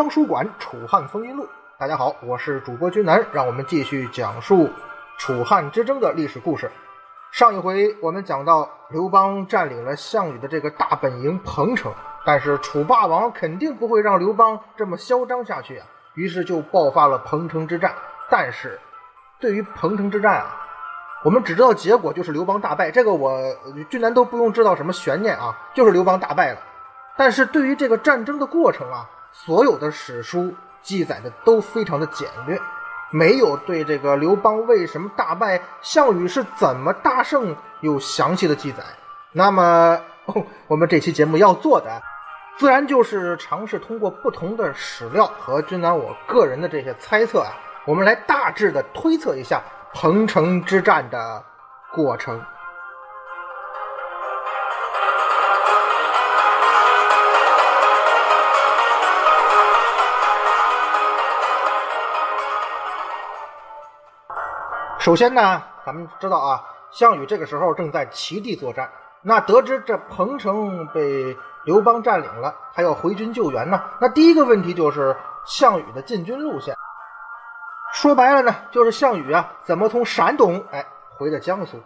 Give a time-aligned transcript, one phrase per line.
[0.00, 1.44] 文昌书馆《楚汉风云录》，
[1.76, 4.66] 大家好，我是主播君南，让我们继续讲述
[5.18, 6.70] 楚汉之争的历史故事。
[7.30, 11.92] 上一回我们讲到刘邦占领了项羽的这个大本营彭城，
[12.24, 17.92] 但是楚霸王肯定不会让刘邦这么嚣张下去啊，于是就爆发了彭城之战。
[18.30, 18.80] 但是，
[19.38, 20.46] 对于彭城之战啊，
[21.22, 23.38] 我们只知道结果就是刘邦大败，这个我
[23.90, 26.58] 君南都不用知道什么悬念啊，就是刘邦大败了。
[27.18, 32.60] 但是对于这个战争的过程啊，所有的史书记载的都非常的简略，
[33.10, 38.82] 没有对这个刘邦为什么大败、项羽是怎么大胜有详细的记载。
[39.32, 40.00] 那么，
[40.66, 42.02] 我们这期节目要做的，
[42.56, 47.52] 自然就是尝试通过不同的史料和君南我个人的这些猜测啊，
[47.86, 49.62] 我们来大致的推测一下
[49.94, 51.44] 彭城之战的
[51.92, 52.40] 过程。
[65.10, 68.88] 首先呢，咱们知道啊，项羽这个时候正在齐地作战。
[69.22, 73.82] 那得知这彭城被刘邦占领了，他要回军救援呢。
[74.00, 76.76] 那第一个问题就是项羽的进军路线。
[77.92, 81.82] 说白了呢，就是项羽啊，怎么从山东哎回的江苏？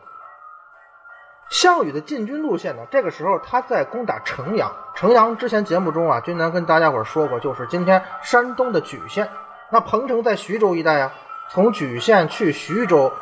[1.48, 2.82] 项羽的进军路线呢？
[2.90, 4.70] 这个时候他在攻打城阳。
[4.94, 9.26] 城阳之前节目中啊，君南跟大家伙说过，就是今天山东的莒县。
[9.70, 11.10] 那彭城在徐州一带啊。
[11.50, 13.12] 从莒县去徐州，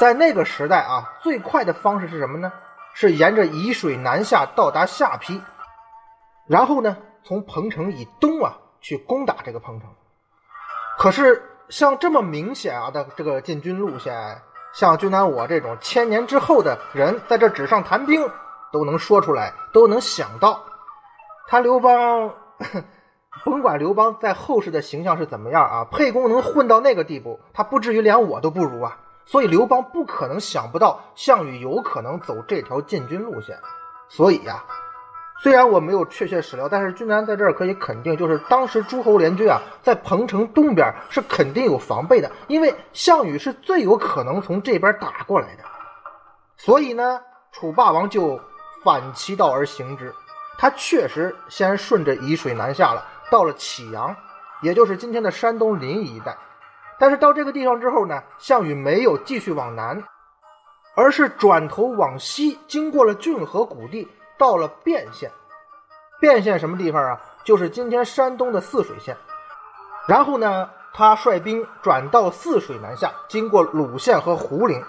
[0.00, 2.50] 在那个时代啊，最快的方式是什么呢？
[2.94, 5.42] 是沿着沂水南下到达下邳，
[6.46, 9.90] 然后呢，从彭城以东啊去攻打这个彭城。
[10.96, 14.40] 可是像这么明显啊的这个进军路线，
[14.72, 18.26] 像君南我这种千年之后的人，在这纸上谈兵
[18.72, 20.64] 都能说出来，都能想到，
[21.46, 22.32] 他刘邦。
[23.44, 28.96] 甭管刘邦在后世的形象是怎么样啊，沛公能混到那个地步，他不至于连我都不如啊。
[29.30, 33.56] 所以刘邦不可能想不到项羽有可能走这条进军路线。
[34.08, 34.64] 所以呀，
[35.40, 45.62] 虽然我没有确切史料，但是君南在这儿可以肯定，就是当时诸侯联军啊，在彭城东边是肯定有防备的，因为项羽是最有可能从这边打过来的。
[46.56, 47.20] 所以呢，
[47.52, 48.40] 楚霸王就
[48.82, 50.12] 反其道而行之，
[50.58, 53.06] 他确实先顺着沂水南下了。
[53.30, 54.16] 到了启阳，
[54.60, 56.36] 也就是今天的山东临沂一带，
[57.00, 60.04] 但是到这个地方之后呢，项羽没有继续往南，
[60.94, 64.06] 而是转头往西，经过了浚河谷地，
[64.38, 65.30] 到了卞县。
[66.20, 67.18] 卞县什么地方啊？
[67.42, 69.16] 就是今天山东的泗水县。
[70.06, 74.84] 然后呢，他率兵转到泗水南下，经过鲁县和胡陵，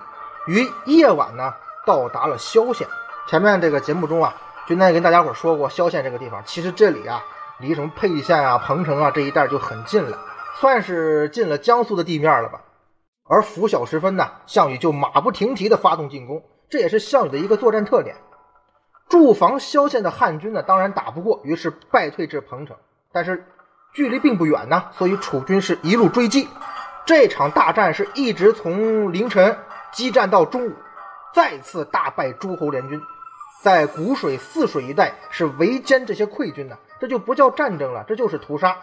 [0.47, 1.53] 于夜晚呢
[1.85, 2.85] 到达了萧县。
[3.27, 4.35] 前面这个节目中啊，
[4.67, 7.23] 君南也跟大家伙说过，萧县这个地方，其实这里啊。
[7.59, 10.17] 离什么沛县啊、彭城啊这一带就很近了，
[10.61, 12.61] 算是进了江苏的地面了吧。
[13.27, 18.15] 而拂晓时分呢，项羽就马不停蹄地发动进攻，这也是项羽的一个作战特点。
[19.09, 22.77] 驻防萧县的汉军呢，当然打不过，于是败退至彭城。
[23.11, 23.43] 但是
[23.95, 26.47] 距离并不远呢，所以楚军是一路追击。
[27.07, 29.57] 这场大战是一直从凌晨
[29.91, 30.73] 激战到中午，
[31.33, 33.01] 再次大败诸侯联军，
[33.63, 36.77] 在谷水、泗水一带是围歼这些溃军呢。
[36.99, 38.77] 这就不叫战争了，这就是屠杀。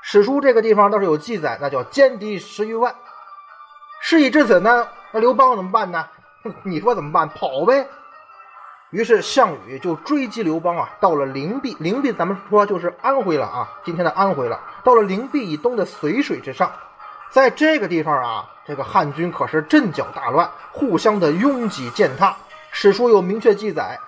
[0.00, 2.94] 史书这个地方倒是有记载，那叫歼敌十余万。
[4.00, 6.06] 事已至此呢，那刘邦怎么办呢？
[6.62, 7.28] 你说怎么办？
[7.28, 7.86] 跑呗。
[8.90, 11.76] 于是项羽就追击刘邦啊，到了灵璧。
[11.78, 14.58] 灵璧咱们说就是安徽了啊，今天的安徽了。
[14.82, 16.72] 到了灵璧以东的淝水之上，
[17.30, 22.34] 在这个地方啊，这个汉军可是阵脚大乱，互相的拥挤践踏。
[22.70, 24.00] 史书有明确记载。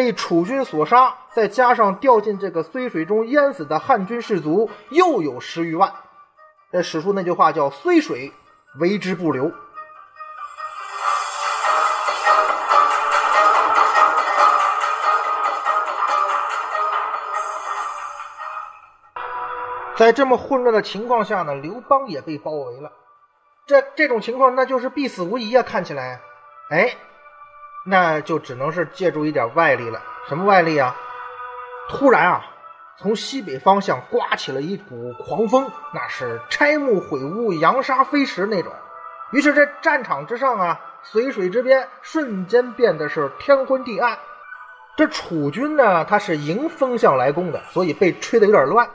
[0.00, 5.92] 被楚军所杀，再加上掉进这个睢水中淹死的汉军士卒，又有十余万。
[6.72, 8.32] 这史书那句话叫“睢水
[8.78, 9.52] 为之不留”。
[19.98, 22.90] 在这么混乱的情况下呢，刘邦也被包围了。
[23.66, 25.62] 这这种情况，那就是必死无疑啊！
[25.62, 26.22] 看起来，
[26.70, 26.96] 哎。
[27.84, 30.02] 那就只能是借助一点外力了。
[30.28, 30.94] 什么外力啊？
[31.88, 32.44] 突然啊，
[32.98, 38.72] 从西北方向刮起了一股狂风，那是拆木毁屋、扬沙飞石那种。
[39.32, 44.18] 于是这战场之上啊，随水之边瞬间变得是天昏地暗。
[44.96, 48.88] 这楚军呢，他是迎风向来攻的，所以被吹得有点乱。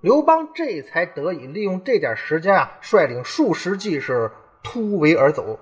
[0.00, 4.30] 刘邦这才得以利用这点时间啊，率领数十骑士
[4.62, 5.60] 突围而走。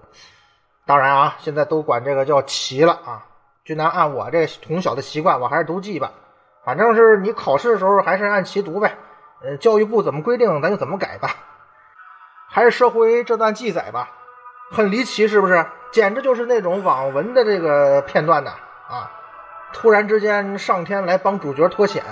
[0.91, 3.25] 当然啊，现在都管这个叫齐了啊。
[3.63, 6.11] 君南按我这从小的习惯，我还是读记吧。
[6.65, 8.99] 反正是你考试的时候还是按齐读呗。
[9.41, 11.31] 呃，教育部怎么规定，咱就怎么改吧。
[12.49, 14.11] 还是说回这段记载吧，
[14.73, 15.65] 很离奇，是不是？
[15.93, 18.51] 简直就是那种网文的这个片段呐！
[18.89, 19.13] 啊，
[19.73, 22.03] 突然之间上天来帮主角脱险，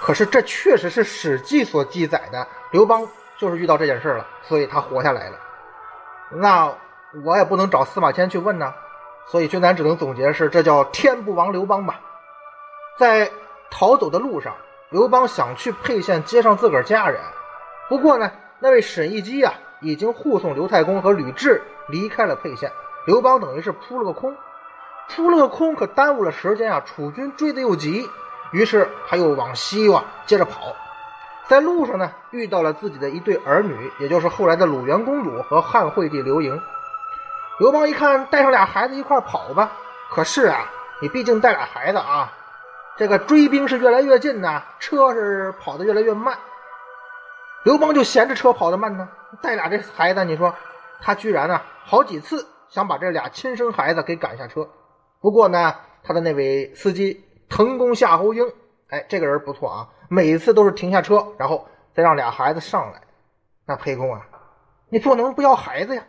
[0.00, 3.04] 可是这确实是《史记》所记载的，刘邦
[3.36, 5.36] 就是遇到这件事了，所以他活下来了。
[6.30, 6.72] 那
[7.24, 8.74] 我也不能找司马迁去问呢，
[9.26, 12.00] 所以君南只能总结是：这叫天不亡刘邦吧。
[12.98, 13.30] 在
[13.70, 14.54] 逃走的路上。
[14.90, 17.20] 刘邦想去沛县接上自个儿家人，
[17.88, 18.30] 不过呢，
[18.60, 22.70] 那位沈亦基啊，已经护送刘太公和吕雉离开了沛县。
[23.04, 24.32] 刘邦等于是扑了个空，
[25.08, 26.80] 扑了个空，可耽误了时间啊！
[26.86, 28.08] 楚军追得又急，
[28.52, 30.72] 于是他又往西哇接着跑，
[31.48, 36.62] 在路上呢，遇到了自己的一对儿女，也就是后来的鲁元公主和汉惠帝刘盈。
[37.58, 39.72] 刘邦一看，带上俩孩子一块跑吧。
[40.10, 40.70] 可是啊，
[41.00, 42.32] 你毕竟带俩孩子啊。
[42.98, 46.36] 这个追兵是越来越近呐，车是跑得越来越慢。
[47.64, 49.08] 刘邦就嫌这车跑得慢呢，
[49.42, 50.54] 带俩这孩子，你说
[51.00, 54.66] 他居然呢好几次想把这俩亲生孩子给赶下车。
[55.20, 58.46] 不过呢，他的那位司机腾公夏侯婴，
[58.88, 63.00] 哎，这个人不错啊，每次都是停下车，然后再让俩孩子上来。
[63.66, 64.20] 那沛公啊，
[64.88, 66.02] 你不能不要孩子呀！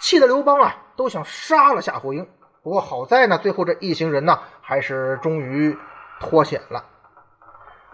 [0.00, 2.26] 气得刘邦啊都想杀了夏侯婴。
[2.62, 5.78] 不过好在呢，最后这一行人呢还是终于。
[6.22, 6.84] 脱险了，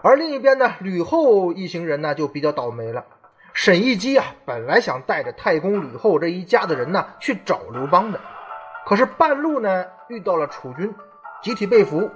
[0.01, 3.05] 而另一边呢，吕后一行人呢就比较倒霉了。
[3.53, 8.19] 沈亦基啊，本来想带着太公吕后这一家的人呢去找刘邦的，
[8.85, 10.93] 可是半路呢遇到了楚军，
[11.41, 12.11] 集体被俘，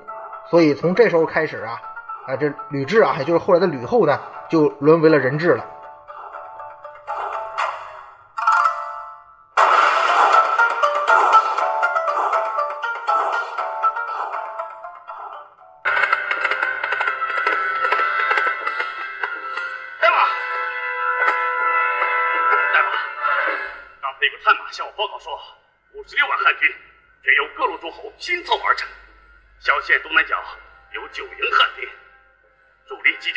[0.49, 1.79] 所以从这时候开始啊，
[2.27, 5.65] 啊这吕雉啊，也就是后来的吕后呢，就沦为了人质了。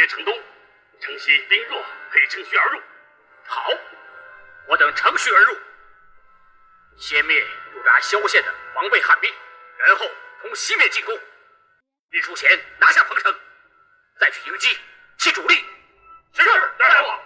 [0.07, 0.43] 城东，
[1.01, 2.83] 城西兵弱，可以乘虚而入。
[3.47, 3.71] 好，
[4.69, 5.59] 我等乘虚而入，
[6.97, 9.33] 先灭驻扎萧县的防备汉兵，
[9.79, 10.11] 然后
[10.43, 11.19] 从西面进攻，
[12.11, 13.35] 日出前拿下彭城，
[14.19, 14.79] 再去迎击
[15.19, 15.65] 其主力。
[16.33, 16.43] 是，
[16.79, 17.21] 大王。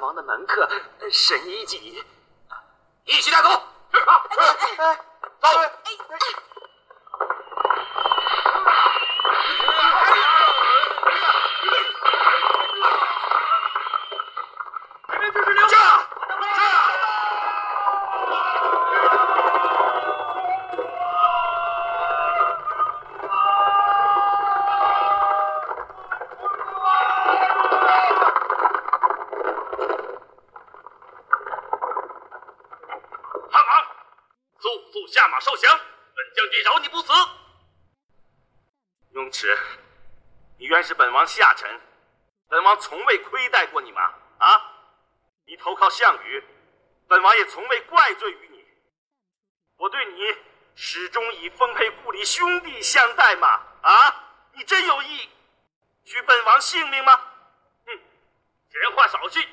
[0.00, 0.68] 王的门客
[1.10, 2.04] 神医济
[3.04, 3.48] 一起带走。
[3.92, 4.98] 是啊，是。
[5.40, 5.48] 走。
[40.80, 41.80] 是本王下臣，
[42.48, 44.02] 本王从未亏待过你吗？
[44.38, 44.60] 啊！
[45.46, 46.44] 你投靠项羽，
[47.06, 48.66] 本王也从未怪罪于你。
[49.76, 50.36] 我对你
[50.74, 53.62] 始终以丰沛故里兄弟相待吗？
[53.82, 54.24] 啊！
[54.54, 55.30] 你真有意
[56.04, 57.16] 取本王性命吗？
[57.86, 57.92] 哼！
[58.72, 59.48] 闲话少叙，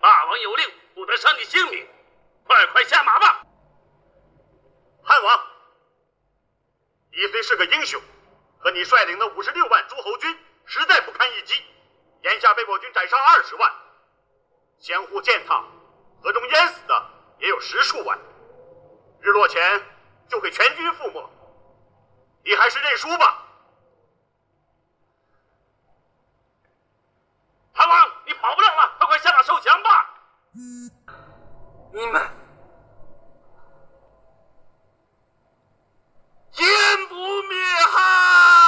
[0.00, 1.88] 大王有令，不得伤你性命，
[2.44, 3.42] 快快下马吧！
[5.02, 5.46] 汉王，
[7.10, 8.00] 你虽是个英雄。
[8.66, 11.54] 可你率领的五十六万诸侯军实在不堪一击，
[12.22, 13.72] 眼下被我军斩杀二十万，
[14.80, 15.64] 相互践踏，
[16.20, 18.18] 河中淹死的也有十数万，
[19.20, 19.80] 日落前
[20.28, 21.30] 就会全军覆没。
[22.44, 23.40] 你还是认输吧，
[27.72, 30.10] 韩王，你跑不了了，快快下马受降吧。
[31.92, 32.20] 你们
[36.56, 36.66] 天
[37.10, 37.58] 不灭
[37.92, 38.65] 汉！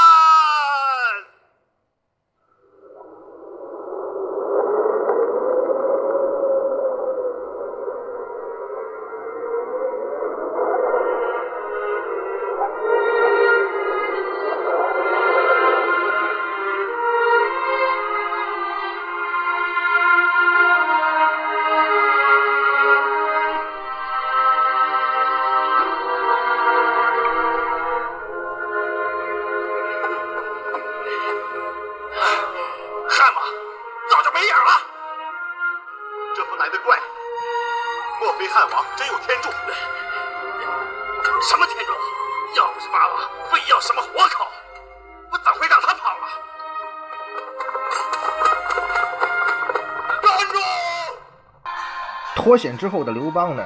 [52.59, 53.65] 险之后的刘邦呢，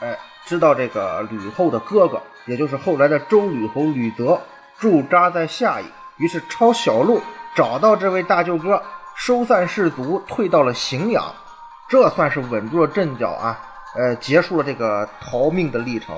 [0.00, 4.40] 哎，知道这个吕后的哥哥，也就是后来的周吕侯吕泽
[4.78, 5.86] 驻扎在下邑，
[6.18, 7.20] 于是抄小路
[7.54, 8.82] 找到这位大舅哥，
[9.16, 11.34] 收散士卒，退到了荥阳，
[11.88, 13.58] 这算是稳住了阵脚啊，
[13.96, 16.14] 呃，结束了这个逃命的历程。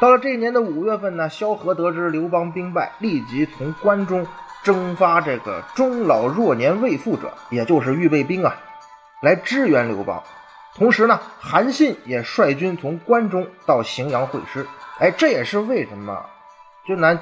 [0.00, 4.26] 到了这一年的五月份呢，萧何得知刘邦兵败，立即从关中
[4.62, 8.56] 征发这个中老弱年未附者，也就是预备兵啊，
[9.22, 10.22] 来支援刘邦。
[10.80, 14.66] 同时呢，韩信也率军从关中到荥阳会师。
[14.98, 16.24] 哎，这也是为什么，
[16.88, 17.18] 就咱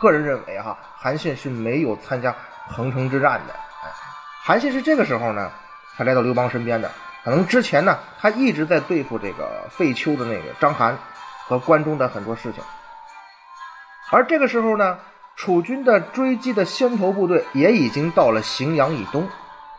[0.00, 2.34] 个人认为哈，韩信是没有参加
[2.70, 3.54] 彭城之战的。
[3.54, 3.90] 哎，
[4.42, 5.48] 韩信是这个时候呢，
[5.96, 6.90] 才来到刘邦身边的。
[7.22, 10.96] 可能之前呢，他一直在对付这个废丘的那个章邯
[11.46, 12.64] 和关中的很多事情。
[14.10, 14.98] 而这个时候呢，
[15.36, 19.28] 楚军的追击的先头部队也已经到了荥阳以东。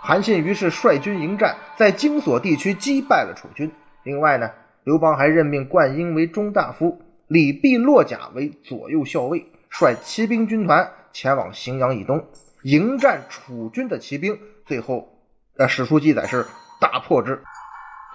[0.01, 3.69] 韩信于是率军迎战，在荆索地区击败了楚军。
[4.03, 4.49] 另外呢，
[4.85, 12.25] 刘邦还任命灌婴为中大夫，李毕、骆甲为左右校尉，率骑兵军团前往荥阳以东
[12.63, 14.39] 迎战楚军的骑兵。
[14.65, 15.19] 最后，
[15.57, 16.45] 呃，史书记载是
[16.79, 17.43] 大破之。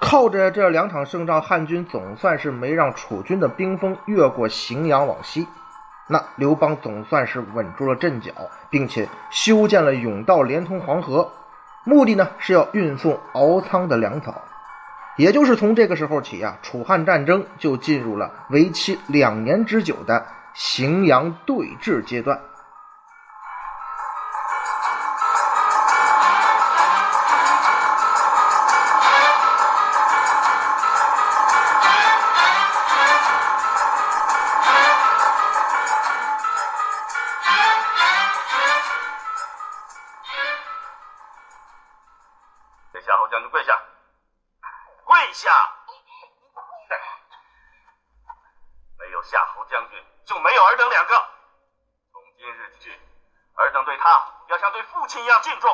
[0.01, 5.47] 靠着这两场胜仗，汉军总算是没让楚军的兵锋越过荥阳往西。
[6.09, 8.33] 那刘邦总算是稳住了阵脚，
[8.71, 11.31] 并且修建了甬道，连通黄河。
[11.85, 14.43] 目的呢是要运送敖仓的粮草，
[15.17, 20.27] 也就是从这个时候起啊，楚汉战争就进入了为期两年之久的
[20.57, 22.41] 荥阳对峙阶段。
[43.35, 43.83] 将军跪下
[45.03, 45.51] 跪下，
[48.97, 51.17] 没有夏侯将军就没有尔等两个，
[52.13, 52.97] 从今日起，
[53.57, 55.69] 尔等对他要像对父亲一样敬重。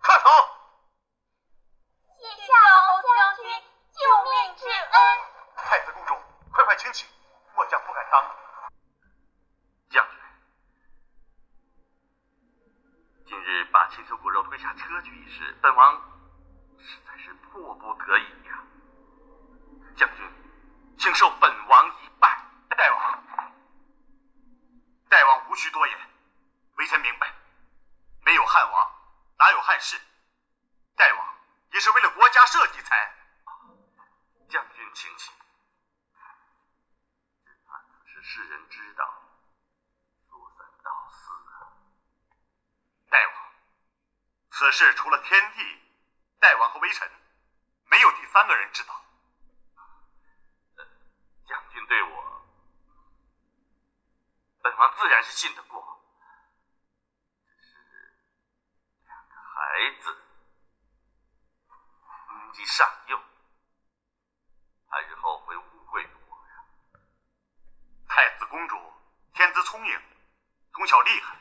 [0.00, 0.30] 磕头。
[2.16, 2.54] 谢夏
[2.86, 3.44] 侯将军
[3.92, 5.20] 救命之恩。
[5.56, 6.14] 太子公主，
[6.50, 7.06] 快快请起，
[7.54, 8.36] 末将不敢当。
[9.90, 10.18] 将军，
[13.26, 16.00] 今日把禽兽骨肉推下车去一事，本王
[16.78, 18.62] 实在是迫不得已呀。
[19.96, 22.44] 将军，请受本王一拜。
[22.76, 23.24] 大王，
[25.08, 25.98] 大王无需多言，
[26.76, 27.32] 微臣明白。
[28.20, 28.94] 没有汉王，
[29.38, 30.00] 哪有汉室？
[30.96, 31.34] 大王
[31.72, 33.14] 也是为了国家社稷才。
[34.48, 35.32] 将军请起。
[37.44, 39.04] 只怕此事世人知道，
[40.30, 41.68] 说三道四啊。
[43.10, 43.52] 大王，
[44.50, 45.82] 此事除了天帝、
[46.40, 47.10] 大王和微臣，
[47.84, 49.00] 没有第三个人知道。
[50.76, 50.84] 呃
[51.46, 52.46] 将军对我，
[54.62, 56.00] 本王自然是信得过。
[57.44, 57.76] 只是
[59.04, 60.22] 两个孩子，
[62.30, 63.20] 年纪尚幼，
[64.88, 66.64] 他日后会误会我呀。
[68.08, 68.92] 太子公主
[69.34, 70.02] 天资聪颖，
[70.72, 71.36] 从小厉害，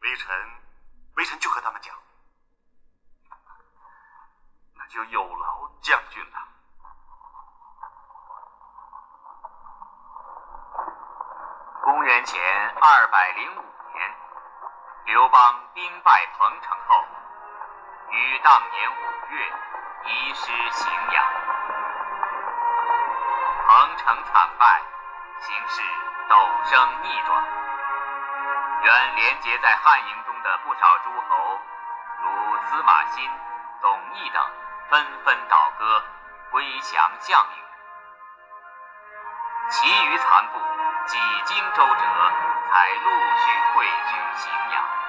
[0.00, 0.60] 微臣
[1.14, 1.96] 微臣就和他们讲，
[4.74, 6.48] 那就有劳将军了。
[11.90, 12.40] 公元前
[12.80, 14.14] 二百零五年，
[15.06, 17.04] 刘邦兵败彭城后，
[18.10, 18.94] 于当年五
[19.34, 19.52] 月
[20.04, 21.24] 移师荥阳。
[23.66, 24.80] 彭城惨败，
[25.40, 25.82] 形势
[26.28, 27.44] 陡生逆转。
[28.84, 31.58] 原连结在汉营中的不少诸侯，
[32.22, 33.28] 如司马欣、
[33.82, 34.46] 董翳等，
[34.90, 36.04] 纷纷倒戈，
[36.52, 37.58] 归降项羽。
[39.70, 40.69] 其余残部
[41.10, 42.04] 几经周折，
[42.70, 44.99] 才陆续汇聚荥阳。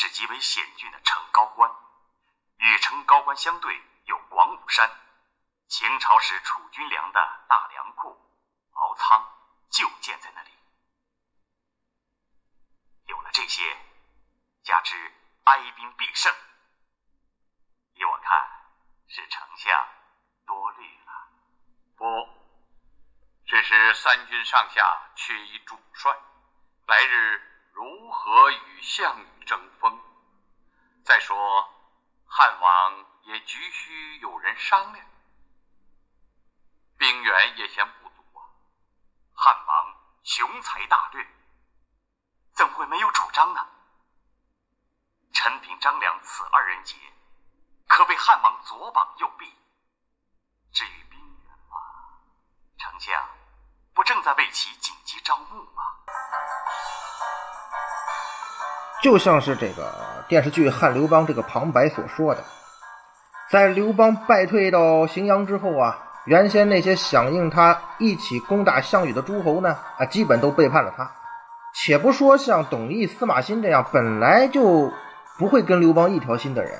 [0.00, 1.70] 是极为险峻的城高关，
[2.56, 4.90] 与城高关相对有广武山，
[5.68, 8.08] 秦朝时储军粮的大粮库、
[8.72, 9.30] 敖仓
[9.70, 10.50] 就建在那里。
[13.08, 13.76] 有了这些，
[14.62, 15.12] 加之
[15.44, 16.34] 哀兵必胜。
[17.92, 18.50] 依我看，
[19.06, 19.86] 是丞相
[20.46, 21.12] 多虑了。
[21.98, 22.06] 不，
[23.44, 26.18] 只是三军上下缺一主帅，
[26.86, 30.00] 来日如何与项羽争锋？
[31.04, 31.68] 再说，
[32.26, 35.06] 汉王也急需有人商量，
[36.98, 38.40] 兵源也嫌不足啊。
[39.34, 41.26] 汉王雄才大略，
[42.54, 43.66] 怎会没有主张呢？
[45.32, 46.96] 陈平、张良此二人杰，
[47.88, 49.46] 可谓汉王左膀右臂。
[50.72, 51.76] 至于兵源嘛，
[52.78, 53.28] 丞相
[53.94, 55.82] 不正在为其紧急招募吗？
[59.02, 59.90] 就像是这个
[60.28, 62.44] 电视剧《汉刘邦》这个旁白所说的，
[63.50, 71.10] 在刘邦败退到荥阳之后啊，原先那些响应他一起攻打项羽的诸侯呢，啊，基本都背叛了他。
[71.74, 74.92] 且不说像董翳、司马欣这样本来就
[75.38, 76.72] 不会跟刘邦一条心的人，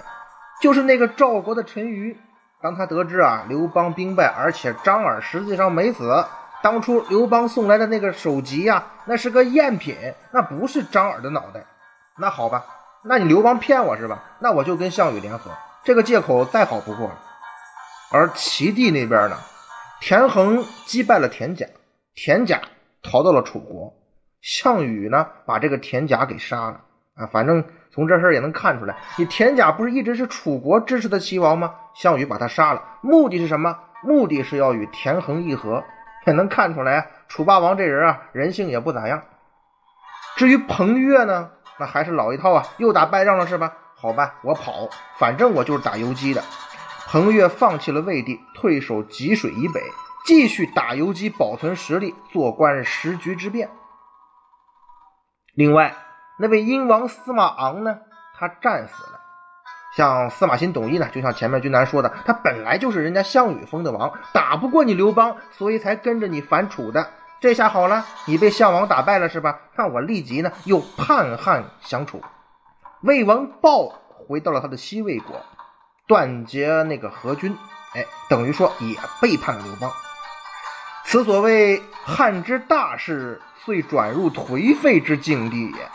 [0.60, 2.16] 就是那个赵国的陈馀，
[2.60, 6.22] 当他得知啊刘邦兵败，而且张耳实际上没死，
[6.62, 9.96] 当初刘邦送来的那个首级呀、那是个赝品，
[10.32, 11.64] 那不是张耳的脑袋。
[12.18, 12.64] 那好吧，
[13.04, 14.22] 那你刘邦骗我是吧？
[14.40, 15.50] 那我就跟项羽联合，
[15.84, 17.18] 这个借口再好不过了。
[18.12, 19.36] 而齐地那边呢，
[20.00, 21.66] 田横击败了田甲，
[22.14, 22.60] 田甲
[23.02, 23.94] 逃到了楚国，
[24.42, 26.80] 项羽呢把这个田甲给杀了
[27.14, 27.26] 啊。
[27.26, 31.74] 反正从这事儿也能看出来，你田甲不是一直是楚国支持的齐王吗？
[31.94, 33.78] 项羽把他杀了，目的是什么？
[34.02, 35.84] 目的是要与田横议和。
[36.26, 39.22] 也能看出来，楚霸王这人啊，人性也不咋样。
[40.36, 41.50] 至于彭越呢？
[41.80, 43.72] 那还是老一套啊，又打败仗了是吧？
[43.96, 44.88] 好吧，我跑，
[45.18, 46.42] 反正我就是打游击的。
[47.06, 49.80] 彭越放弃了魏地，退守济水以北，
[50.26, 53.68] 继续打游击，保存实力，做官时局之变。
[55.54, 55.96] 另外，
[56.38, 57.98] 那位英王司马昂呢，
[58.38, 59.20] 他战死了。
[59.96, 67.10] 像司马欣、董翳呢，就像前面君南说的，他本来就是人家项羽封的王，打不过你刘邦，所以才跟着你反楚的。
[67.40, 69.60] 这下好了，你被项王打败了是吧？
[69.74, 72.22] 看我立即呢又叛汉降楚。
[73.00, 75.40] 魏王豹回到了他的西魏国，
[76.06, 77.56] 断绝那个和军，
[77.94, 79.90] 哎，等于说也背叛了刘邦。
[81.06, 85.88] 此所谓汉之大事，遂转入颓废之境地也。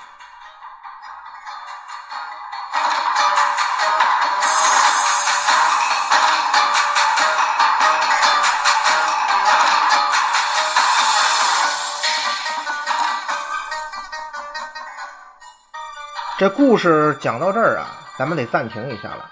[16.45, 17.87] 这故事讲到这儿啊，
[18.19, 19.31] 咱们得暂停一下了。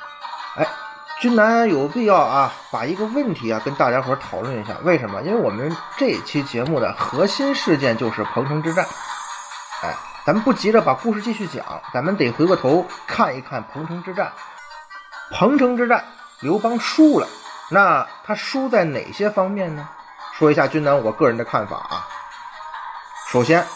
[0.57, 0.67] 哎，
[1.21, 4.73] 君南有必要啊，把一个问题啊跟大家伙讨论一下。
[4.81, 5.21] 为什么？
[5.21, 8.87] 因为我们这期节目的核心事件就是彭城之战。
[9.83, 9.93] 哎，
[10.25, 14.31] 咱们不急着把故事继续讲，咱们得回过头看一看彭城之战。
[15.29, 16.03] 彭城之战，
[16.39, 17.27] 刘邦输了，
[17.69, 19.87] 那他输在哪些方面呢？
[20.33, 22.07] 说一下君南我个人的看法啊。
[23.29, 23.67] 首先，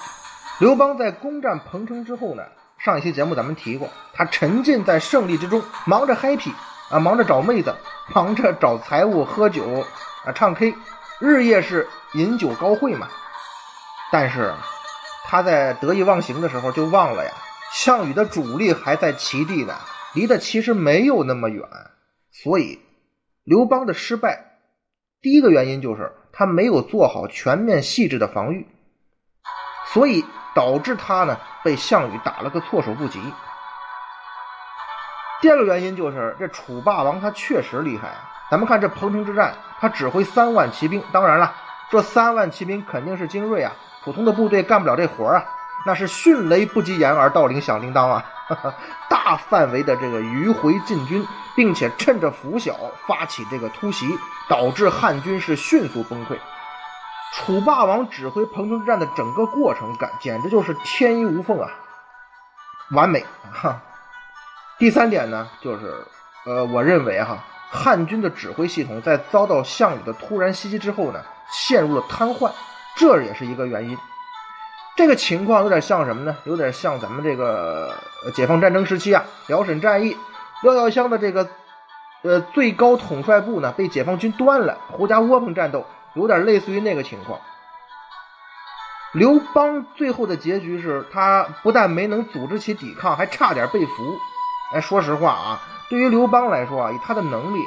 [0.58, 2.42] 刘邦在攻占彭城之后呢。
[2.88, 6.54] 上一期节目咱们提过，他沉浸在胜利之中，忙着 happy
[6.90, 7.76] 啊，忙着找妹子，
[8.16, 9.86] 忙着找财物、喝酒
[10.24, 10.74] 啊、唱 K，
[11.20, 13.10] 日夜是饮酒高会嘛。
[14.10, 14.54] 但是
[15.26, 17.32] 他在得意忘形的时候就忘了呀，
[17.74, 19.76] 项羽的主力还在齐地呢，
[20.14, 21.68] 离得其实没有那么远。
[22.32, 22.80] 所以
[23.44, 24.60] 刘邦的失败，
[25.22, 28.66] 第一个原因就是他没有做好全面细致的防御，
[29.92, 30.24] 所以。
[30.58, 33.22] 导致他呢被项羽打了个措手不及。
[35.40, 38.18] 第二个原因就是这楚霸王他确实厉害啊！
[38.50, 41.54] 咱们看这彭城之战，他指挥三万骑兵，当然了，
[41.92, 43.72] 这三万骑兵肯定是精锐啊，
[44.04, 45.46] 普通的部队干不了这活啊，
[45.86, 48.26] 那是迅雷不及掩耳盗铃响叮当啊！
[49.10, 51.24] 大范围的这个迂回进军，
[51.56, 52.74] 并且趁着拂晓
[53.06, 54.18] 发起这个突袭，
[54.50, 56.36] 导致汉军是迅速崩溃。
[57.34, 61.70] 楚霸王指挥彭城之战的整个过程，感简直就是天衣无缝啊，
[62.92, 63.82] 完美哈。
[64.80, 66.06] 第三点呢，就是
[66.46, 71.20] 呃，我认为哈，汉军的指挥系统在遭到项羽的突然袭击之后呢，
[71.52, 72.52] 陷入了瘫痪，
[72.96, 73.98] 这也是一个原因。
[74.96, 76.36] 这个情况有点像什么呢？
[76.46, 77.94] 有点像咱们这个
[78.34, 80.18] 解放战争时期啊，辽沈战役，
[80.64, 81.48] 廖耀湘的这个
[82.24, 85.86] 呃最高统帅部呢被解放军端了，胡家窝棚战斗。
[86.18, 87.40] 有点类似于那个情况，
[89.14, 94.20] 刘邦最后的结局是他不但没能组织起抵抗，还差点被俘。
[94.74, 97.60] 哎，说实话啊，对于刘邦来说啊，以他的能力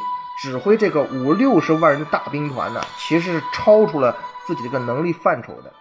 [0.42, 5.72] 指挥这个五六十万人的大兵团呢，其实是超出了自己这个能力范畴的。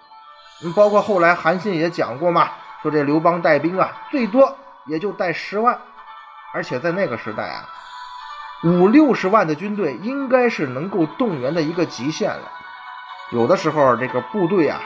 [0.61, 2.51] 你包括后来韩信也讲过嘛，
[2.81, 4.55] 说这刘邦带兵啊，最多
[4.85, 5.79] 也就带十万，
[6.53, 7.67] 而且在那个时代啊，
[8.63, 12.51] 五六十万的军队应该是能够动员的一个极限了。
[13.31, 14.81] 有的时候，这个部队啊，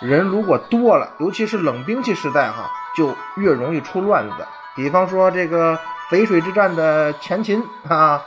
[0.00, 4.46] 人如果多了，尤其是冷兵器时代哈，就越容易出乱子。
[4.74, 5.78] 比方说这个
[6.10, 8.20] 淝水之战的前秦啊，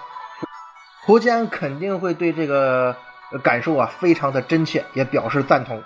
[1.05, 2.95] 苻坚肯定会对这个
[3.43, 5.83] 感受啊非常的真切，也表示赞同。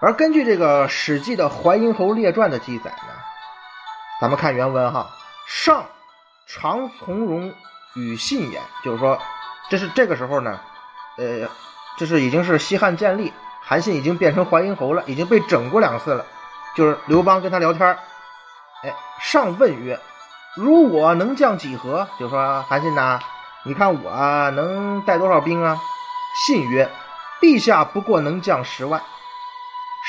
[0.00, 3.14] 而根据这个《史记》的《淮阴侯列传》的记载呢，
[4.20, 5.08] 咱们看原文哈，
[5.46, 5.84] 上
[6.48, 7.54] 常从容
[7.94, 9.16] 与信言，就是说，
[9.70, 10.58] 这是这个时候呢，
[11.16, 11.48] 呃。
[11.96, 16.24] 这是已经是西汉建立，韩信已经变成淮阴侯了，已经被整过两次了。
[16.74, 17.96] 就是刘邦跟他聊天
[18.82, 19.98] 哎，上问曰
[20.56, 23.20] ：“如我能将几何？”就说韩信呐，
[23.64, 25.78] 你看我能带多少兵啊？
[26.44, 26.90] 信曰
[27.40, 29.00] ：“陛下不过能将十万。”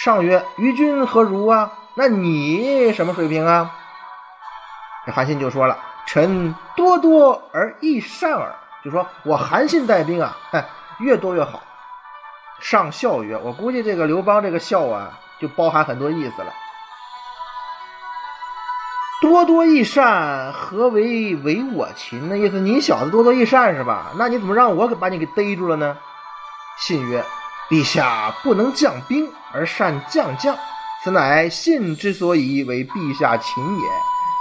[0.03, 1.71] 上曰：“于君何如啊？
[1.93, 3.71] 那你什么水平啊？”
[5.05, 10.67] 这韩信就说了：“臣多多而益善耳。”就说我韩信带兵啊，哎，
[10.97, 11.61] 越多越好。
[12.61, 16.53] 上孝曰：“我估计这个刘邦这个孝啊，就包含很多意思了。
[19.21, 22.27] 多多益善，何为为我擒？
[22.29, 24.11] 那意思，你小子多多益善是吧？
[24.17, 25.97] 那你怎么让我给把你给逮住了呢？”
[26.79, 27.23] 信曰
[27.69, 30.57] ：“陛下不能将兵而善将将，
[31.03, 33.83] 此乃信之所以为陛下擒也。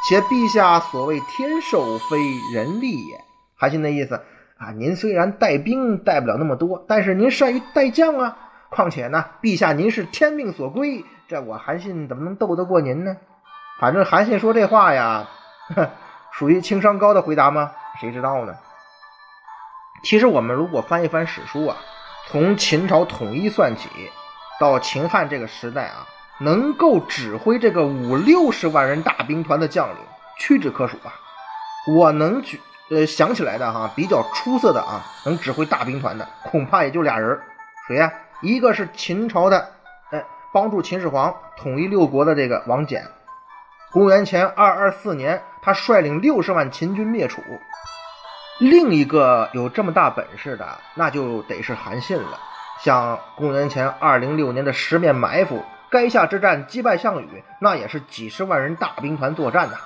[0.08, 2.18] 且陛下所谓天授，非
[2.52, 3.24] 人力也。”
[3.56, 4.20] 韩信的意思。
[4.64, 8.38] 啊，您虽然带兵带不了那么多，但是您善于带将啊。
[8.70, 13.16] 况且呢，陛下您是天命所归，这我韩信怎么能斗得过您呢？
[13.78, 15.28] 反正韩信说这话呀，
[16.32, 17.72] 属于情商高的回答吗？
[18.00, 18.54] 谁知道呢？
[20.02, 21.76] 其实我们如果翻一翻史书啊，
[22.28, 23.88] 从秦朝统一算起，
[24.58, 26.06] 到秦汉这个时代啊，
[26.40, 29.96] 能够指挥这个五六十万人大兵团的将领
[30.38, 31.12] 屈指可数啊。
[31.86, 37.40] 我能举呃想起来的哈，比较出色的啊，能指挥大兵团的，恐怕也就俩人，
[37.88, 38.12] 谁呀？
[38.42, 39.70] 一个是秦朝的，
[40.10, 43.02] 哎，帮助秦始皇统一六国的这个王翦，
[43.90, 47.42] 公元前二二四年，他率领六十万秦军灭楚。
[48.58, 52.38] 另一个有这么大本事的，那就得是韩信了。
[52.80, 59.76] 像公元前二零六年的十面埋伏、垓下之战击败项羽，那也是几十万人大兵团作战呐。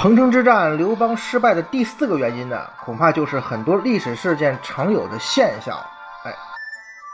[0.00, 5.76] 彭城之战，刘邦失败的第四个原因呢，恐怕就是很多历史事件常有的现象，
[6.24, 6.34] 哎，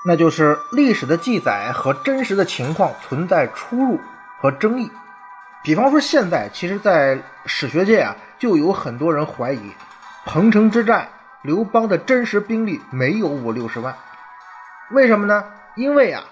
[0.06, 4.00] 那就是历史的记载和真实的情况存在出入
[4.40, 4.88] 和争议。
[5.64, 9.72] 比方说，现在其实，在史学界啊，就有很多人怀疑
[10.24, 11.08] 彭城之战
[11.42, 13.96] 刘邦的真实兵力没有五六十万。
[14.92, 15.42] 为什么呢？
[15.74, 16.22] 因为啊，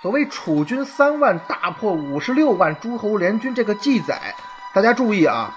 [0.00, 4.36] 所谓楚军三万大破五十六万诸侯联军这个记载，
[4.72, 5.52] 大家注意啊。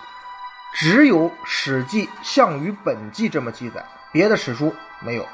[0.74, 5.26] 只有《史记·项羽本纪》这么记载，别的史书没有。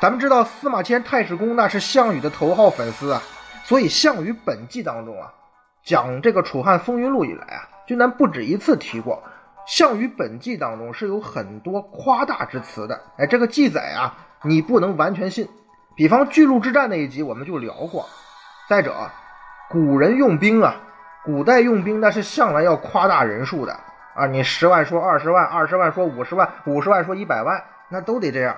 [0.00, 3.22] 咱们知道司马迁太史公那是项羽的头号粉丝啊，
[3.64, 5.32] 所以《项羽本纪》当中啊，
[5.84, 9.22] 讲这个楚汉风云录以来啊，君南不止一次提过，
[9.66, 13.00] 《项羽本纪》当中是有很多夸大之词的。
[13.18, 15.48] 哎，这个记载啊，你不能完全信。
[15.94, 18.06] 比方巨鹿之战那一集我们就聊过。
[18.68, 19.08] 再者，
[19.70, 20.76] 古人用兵啊，
[21.24, 23.80] 古代用兵那是向来要夸大人数的。
[24.16, 28.56] 啊，你十万说二十万，二十万说五十万，五十万说一百万，那都得这样。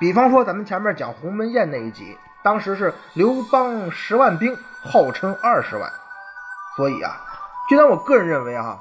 [0.00, 5.92] 比方说咱们前面讲鸿门宴那一集，当时是刘邦十万兵，号称二十万。
[6.74, 7.20] 所以啊，
[7.68, 8.78] 就当我个人认为哈，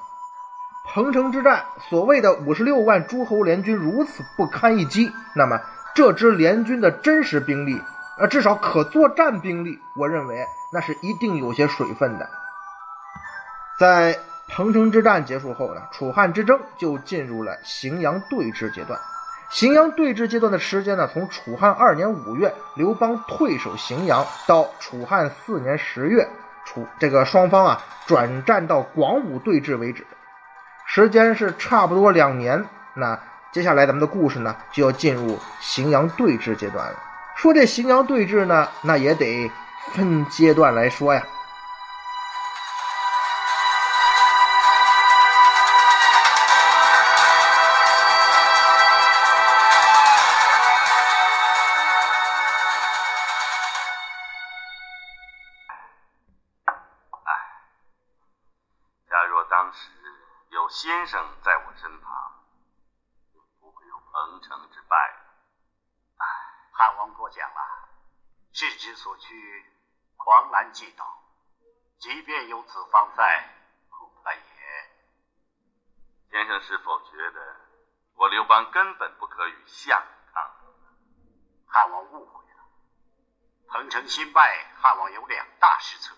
[0.86, 5.60] 彭城之战所谓的五十六万诸侯联军如此不堪一击，那么
[5.94, 7.82] 这支联军的真实兵力，
[8.18, 12.30] 呃，至少可作战兵力，我认为那是一定有些水分的，
[13.78, 14.18] 在。
[14.50, 19.00] 彭城之战结束后呢，楚汉之争就进入了荥阳对峙阶段。
[19.52, 26.28] 荥阳对峙阶段的时间呢，从楚汉二年五月刘邦退守荥阳到楚汉四年十月，
[26.66, 30.06] 楚这个双方啊转战到广武对峙为止，
[30.86, 32.64] 时间是差不多两年。
[32.94, 33.18] 那
[33.52, 37.00] 接下来咱们的故事呢，就要进入荥阳对峙阶段了。
[37.36, 39.50] 说这荥阳对峙呢，那也得
[39.94, 41.24] 分阶段来说呀。
[69.28, 69.66] 去，
[70.16, 71.06] 狂澜既倒，
[72.00, 73.50] 即便有此方在，
[73.90, 74.42] 恐怕也。
[76.32, 77.56] 先生是否觉得
[78.16, 80.74] 我刘邦根本不可与项羽抗衡？
[81.68, 82.64] 汉王误会了，
[83.68, 86.16] 彭城新败，汉王有两大失策。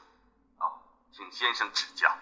[0.60, 2.16] 哦，请先生指教。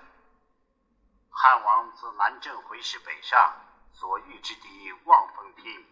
[1.30, 3.56] 汉王自南郑回师北上，
[3.92, 5.86] 所遇之敌望风听，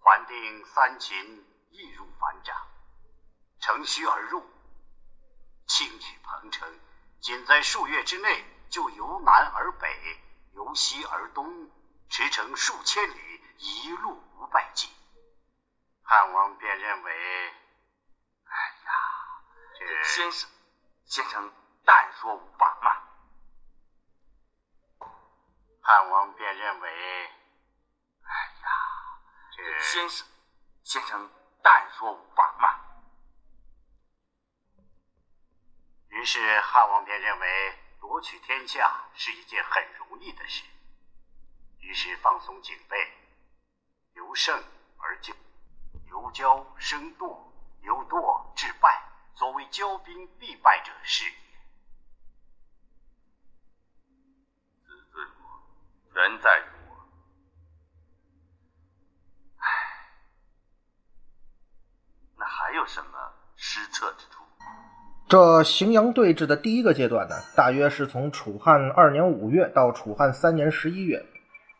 [0.00, 2.56] 还定三秦易如反掌，
[3.62, 4.44] 乘虚而入，
[5.68, 6.80] 轻取彭城。
[7.20, 10.20] 仅在数月之内，就由南而北，
[10.50, 11.70] 由西而东，
[12.08, 14.90] 驰骋数千里，一路无败绩。
[16.02, 17.12] 汉王便认为，
[18.44, 18.52] 哎
[18.84, 18.90] 呀，
[19.78, 20.50] 这先生，
[21.04, 23.00] 先生但说无妨嘛。
[25.82, 26.90] 汉王便认为，
[28.22, 28.68] 哎呀，
[29.56, 30.26] 这先生，
[30.82, 31.30] 先生
[31.62, 32.81] 但说无妨嘛。
[36.22, 40.62] 于是汉王便认为夺取天下是一件很容易的事，
[41.80, 42.96] 于是放松警备，
[44.12, 44.62] 由胜
[44.98, 45.34] 而骄，
[46.06, 47.36] 由骄生惰，
[47.80, 49.02] 由惰致败。
[49.34, 51.24] 所谓骄兵必败者是。
[56.12, 57.08] 人在于我，
[59.56, 59.66] 唉，
[62.36, 64.44] 那还有什么失策之处？
[65.32, 71.24] 这荥阳对峙的第一个阶段呢，大约是从楚汉二年五月到楚汉三年十一月。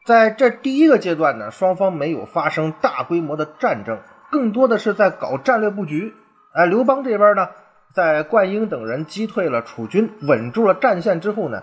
[0.06, 3.98] 在这第一个阶段呢，双方没有发生大规模的战争，
[4.30, 6.14] 更多的是在搞战略布局。
[6.54, 7.50] 哎，刘邦这边呢，
[7.92, 11.62] 在灌婴等人击退了楚军，稳住了战线之后呢，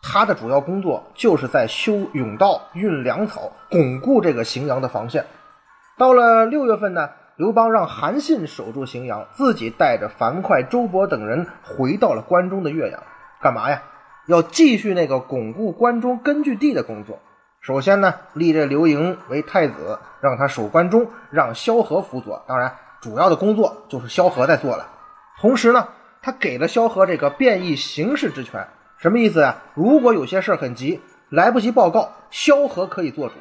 [0.00, 5.26] 他的主要工作就是在修甬道、运粮草，巩固这个荥阳的防线。
[5.98, 13.00] 到了六月份呢，刘邦让韩信守住荥阳，自己带着樊哙、周勃等人回到了关中的岳阳，
[13.40, 13.80] 干嘛呀？
[14.26, 17.20] 要继续那个巩固关中根据地的工作。
[17.60, 22.44] 首先呢，立这刘盈为太子，让他守关中，让萧何辅佐。
[22.48, 24.88] 当然，主要的工作就是萧何在做了。
[25.40, 25.86] 同时呢，
[26.20, 28.66] 他给了萧何这个变异形式之权。
[28.96, 29.62] 什么意思啊？
[29.74, 33.34] 如果有些事很急，来不及报告，萧何可以做主。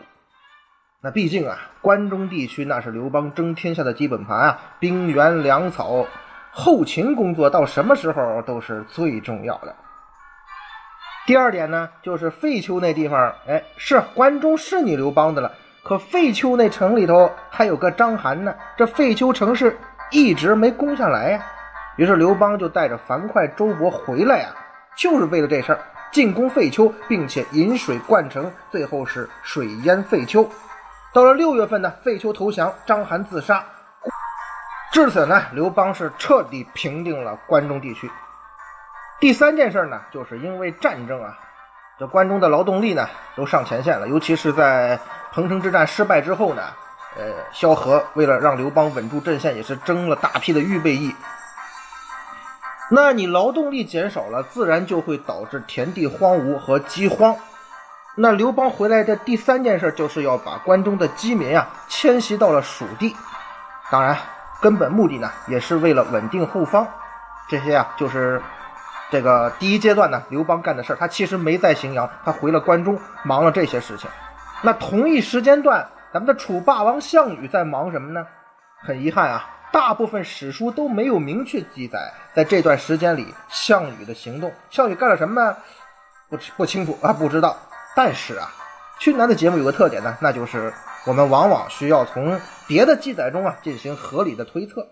[1.00, 6.08] 那毕竟啊，关中地区那是刘邦争天下的基本盘啊，兵源、粮草、
[6.52, 9.76] 后勤工作到什么时候都是最重要的。
[11.28, 15.52] 第二点呢，就是废丘那地方，哎，是关中是你刘邦的了，
[15.84, 19.78] 可废丘那城里头还有个章邯呢，这废丘城市
[20.10, 21.46] 一直没攻下来呀。
[21.98, 24.50] 于是刘邦就带着樊哙、周勃回来呀，
[24.96, 25.80] 就是为了这事儿，
[26.12, 30.50] 进攻废丘，并且引水灌城，最后是水淹废丘。
[31.18, 33.66] 到了六月份呢，废丘投降，章邯自杀。
[34.92, 38.08] 至此呢，刘邦是彻底平定了关中地区。
[39.20, 41.36] 第三件事呢，就是因为战争啊，
[41.98, 45.00] 这关中的劳动力呢都上前线了，尤其是在
[45.32, 46.62] 彭城之战失败之后呢，
[47.18, 51.16] 呃，萧何为了让刘邦稳住阵线，也是征了大批的预备役。
[52.92, 57.36] 那你劳动力减少了，自然就会导致田地荒芜和饥荒。
[58.20, 63.16] 那刘邦回来的第三件事，就是要把关中的饥民啊迁徙到了蜀地。
[63.92, 64.18] 当然，
[64.60, 66.88] 根本目的呢，也是为了稳定后方。
[67.48, 68.42] 这些啊，就是。
[69.10, 74.10] 这个第一阶段呢，刘邦干的事，他其实没在荥阳，他回了关中，忙了这些事情。
[74.62, 78.28] 那同一时间段，咱们的楚霸王项羽在忙什么呢？
[78.82, 84.52] 很遗憾啊，大部分史书都没有明确记载，在这段时间里项羽的行动。
[84.70, 85.56] 项羽干了什么呢？
[86.30, 87.56] 不不清楚啊，不知道。
[87.98, 88.54] 但是啊，
[89.00, 90.72] 君南的节目有个特点呢，那就是
[91.08, 94.88] 我们往往需要从别的记载中啊进行合理的推测。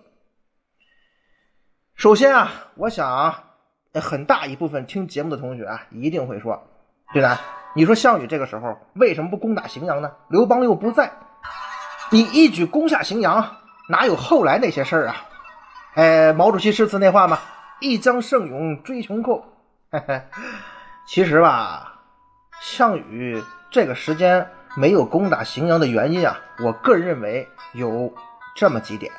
[1.96, 3.44] 首先啊，我想。
[4.02, 6.68] 很大一部分听节目的同学啊，一定会说
[7.14, 7.40] ：“对南，
[7.74, 10.12] 你说项羽这个时候为什么不攻打荥阳呢？
[10.28, 11.14] 刘邦又不在，
[12.10, 13.56] 你一举攻下荥阳，
[13.88, 15.16] 哪有后来那些事儿啊？”
[15.96, 17.40] 哎，毛主席诗词那话嘛
[17.80, 19.46] ，“一将胜勇追穷寇。”
[19.90, 20.22] 嘿嘿，
[21.08, 21.95] 其实吧，
[22.68, 28.12] 项羽这个时间没有攻打荥阳的原因啊，我个人认为有
[28.56, 29.12] 这么几点。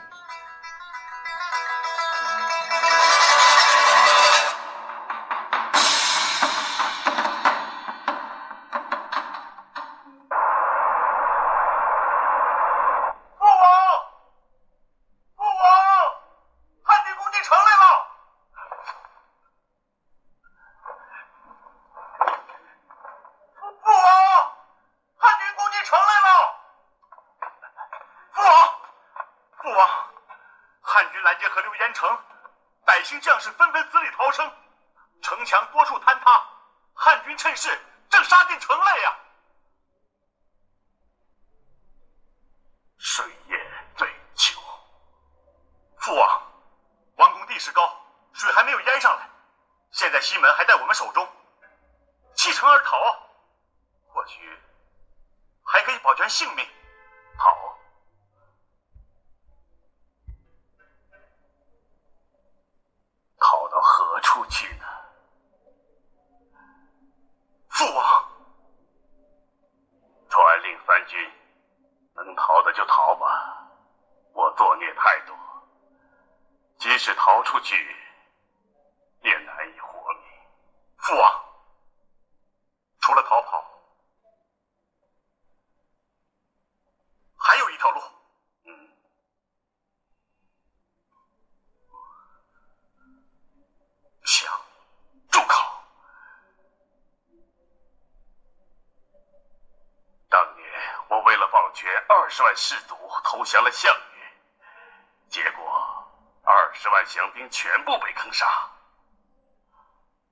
[77.67, 77.75] 去
[79.23, 80.23] 也难以活命
[80.99, 81.45] 父王
[83.01, 83.61] 除了逃跑
[87.37, 88.01] 还有一条路。
[88.67, 88.89] 嗯
[94.25, 94.49] 想
[95.29, 95.83] 住口。
[100.29, 100.65] 当年
[101.09, 102.95] 我为了保全二十万士卒
[103.25, 104.16] 投降了项羽
[106.87, 108.47] 十万降兵全部被坑杀，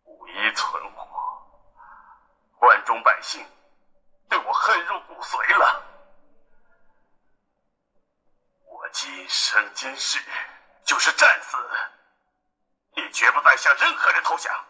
[0.04, 1.04] 无一存活。
[2.60, 3.44] 关中百姓
[4.28, 5.84] 对我恨入骨髓了。
[8.66, 10.22] 我今生今世
[10.84, 11.56] 就是战死，
[12.92, 14.64] 也绝不再向任何人投降。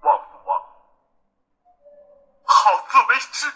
[0.00, 0.62] 王不王，
[2.42, 3.54] 好自为之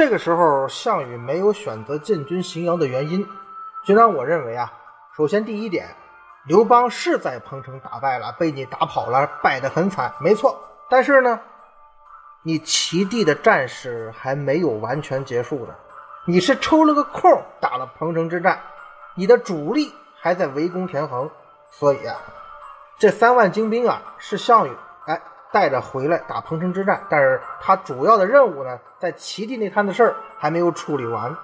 [0.00, 3.28] 这个时候，项羽没有选择进军荥阳的原因，
[3.84, 4.72] 虽然我认为啊，
[5.14, 5.94] 首先第一点，
[6.46, 10.58] 刘邦是在彭城打败了，被你打跑了，败得很惨，没错。
[10.88, 11.38] 但是呢，
[12.42, 15.74] 你齐地的战事还没有完全结束呢，
[16.24, 17.30] 你是抽了个空
[17.60, 18.58] 打了彭城之战，
[19.14, 21.30] 你的主力还在围攻田横，
[21.70, 22.16] 所以啊，
[22.98, 24.72] 这三万精兵啊，是项羽。
[25.52, 31.36] 带着回来打彭城之战，但是他主要的任务呢，在齐地那摊的事儿还没有处理完。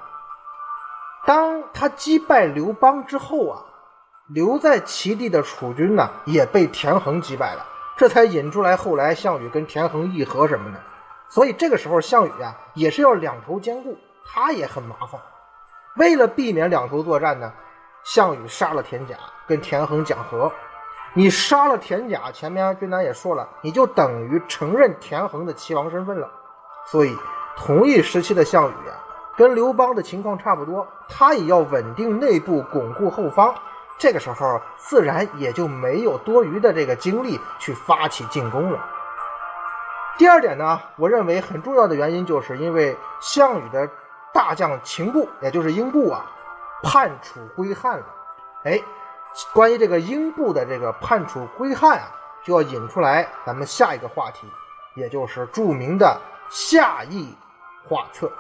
[1.27, 3.63] 当他击败刘邦之后啊，
[4.29, 10.79] 留在齐地的楚军呢，也被田横击败了，这才引出来后来项羽跟田横议和什么的。
[11.29, 15.21] 所以这个时候项羽啊，也是要两头兼顾，他也很麻烦。
[15.97, 17.53] 为了避免两头作战呢，
[18.05, 19.17] 项羽杀了田甲，
[19.49, 20.53] 跟田横讲和。
[21.19, 26.31] 你杀了田甲，前面君南也说了，你就等于承认田横的齐王身份了。
[26.85, 27.17] 所以，
[27.57, 28.93] 同一时期的项羽啊，
[29.35, 33.55] 跟刘邦的情况差不多，他也要稳定内部，巩固后方。
[33.97, 38.79] 这个时候，自然也就没有多余的这个精力去发起进攻了。
[40.19, 43.89] 第二点呢，我认为很重要的原因，就是因为项羽的
[44.35, 46.27] 大将秦布，也就是英布啊，
[46.83, 48.05] 叛楚归汉了。
[48.65, 48.79] 哎。
[49.53, 52.09] 关于这个英布的这个判处归汉啊，
[52.45, 54.47] 就要引出来咱们下一个话题，
[54.95, 57.35] 也就是著名的夏邑
[57.85, 58.31] 画册。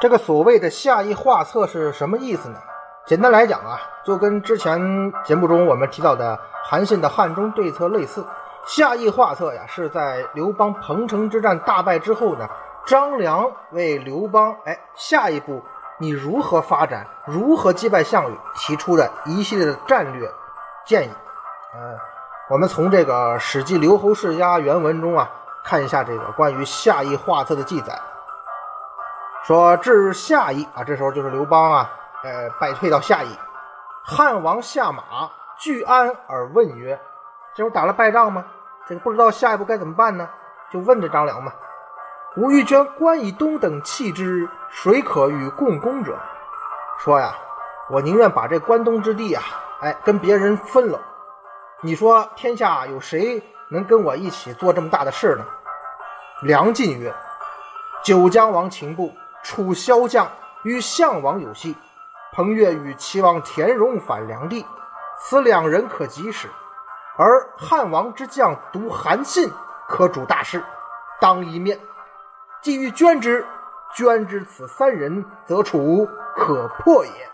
[0.00, 2.58] 这个所谓的夏邑画册是什么意思呢？
[3.06, 8.24] 简单来讲啊，就跟之前节目中我们提到的韩信的汉中对策类似。
[8.66, 12.48] 夏邑画策呀，是在刘邦彭城之战大败之后呢，
[12.86, 15.62] 张良为刘邦哎下一步
[15.98, 20.26] 你如何发展、如何击败项羽提出的一系列的战略
[20.86, 21.10] 建议。
[21.74, 21.98] 呃，
[22.48, 25.30] 我们从这个《史记·刘侯世家》原文中啊，
[25.62, 28.00] 看一下这个关于夏邑画策的记载，
[29.42, 31.90] 说至夏邑啊，这时候就是刘邦啊。
[32.24, 33.28] 呃，败退到下邑，
[34.02, 35.02] 汉王下马
[35.58, 36.98] 拒安而问曰
[37.54, 38.42] ：“这不打了败仗吗？
[38.88, 40.26] 这个不知道下一步该怎么办呢？”
[40.72, 41.52] 就问这张良嘛
[42.36, 46.18] ：“吾欲捐关以东等弃之，谁可与共攻者？”
[46.98, 47.34] 说呀，
[47.90, 49.42] 我宁愿把这关东之地啊，
[49.82, 50.98] 哎，跟别人分了。
[51.82, 55.44] 你说天下有谁能跟我一起做这么大的事呢？
[56.40, 57.14] 梁晋曰
[58.02, 59.12] ：“九江王秦布，
[59.42, 60.26] 楚骁将，
[60.62, 61.76] 与项王有隙。”
[62.34, 64.66] 彭越与齐王田荣反梁地，
[65.16, 66.48] 此两人可及时；
[67.16, 69.48] 而汉王之将独韩信
[69.86, 70.60] 可主大事，
[71.20, 71.78] 当一面。
[72.60, 73.46] 既欲捐之，
[73.94, 77.30] 捐之此三人，则楚可破也。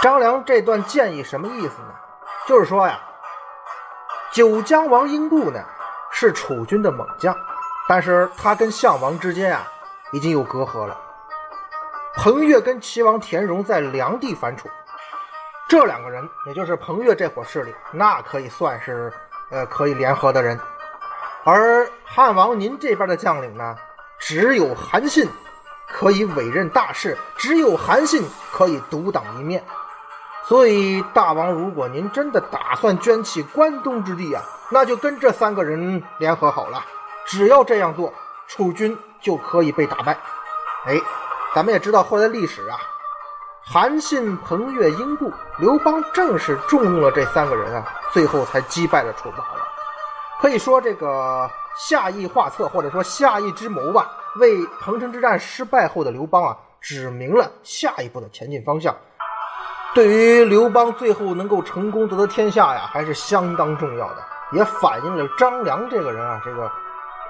[0.00, 1.94] 张良这段建议什么意思呢？
[2.46, 2.98] 就是说呀。
[4.36, 5.64] 九江王英布呢，
[6.10, 7.34] 是楚军的猛将，
[7.88, 9.66] 但是他跟项王之间啊，
[10.12, 10.94] 已经有隔阂了。
[12.16, 14.68] 彭越跟齐王田荣在梁地反楚，
[15.66, 19.10] 这两个人，也就是彭越这伙势力，那可以算是
[19.48, 20.60] 呃可以联合的人。
[21.42, 23.74] 而汉王您这边的将领呢，
[24.18, 25.26] 只有韩信
[25.88, 28.22] 可以委任大事，只有韩信
[28.52, 29.64] 可以独当一面。
[30.48, 34.40] 所以，大王，如果您真的打算捐弃关东之地啊，
[34.70, 36.84] 那就跟这三个人联合好了。
[37.24, 38.12] 只要这样做，
[38.46, 40.16] 楚军就可以被打败。
[40.86, 41.00] 哎，
[41.52, 42.78] 咱们也知道后来历史啊，
[43.64, 49.48] 韩信、彭越、英布，刘邦正是重用了这三个人啊，最后才击败了楚霸王。
[50.40, 58.94] 可以说，这个夏邑画策或者说夏邑之谋吧，为彭城之战失败后的刘邦啊，指明了下一步的前进方向。
[59.96, 64.22] 对于刘邦最后能够成功夺得天下呀，还是相当重要的，
[64.52, 66.70] 也反映了张良这个人啊，这个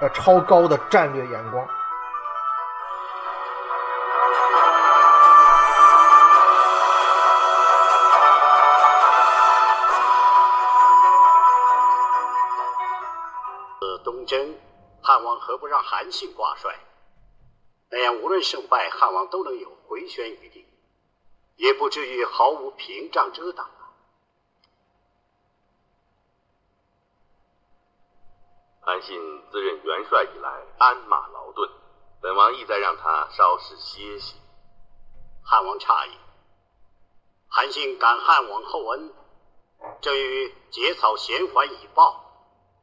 [0.01, 1.65] 呃超高的战略眼光。
[13.79, 14.53] 呃，东征，
[15.01, 16.69] 汉王何不让韩信挂帅？
[17.89, 20.66] 那样无论胜败，汉王都能有回旋余地。
[21.57, 23.93] 也不至于毫无屏障遮挡啊！
[28.81, 29.19] 韩信
[29.51, 31.69] 自任元帅以来，鞍马劳顿，
[32.21, 34.37] 本王意在让他稍事歇息。
[35.43, 36.17] 汉王诧异，
[37.47, 39.13] 韩信感汉王厚恩，
[40.01, 42.23] 正欲结草衔环以报，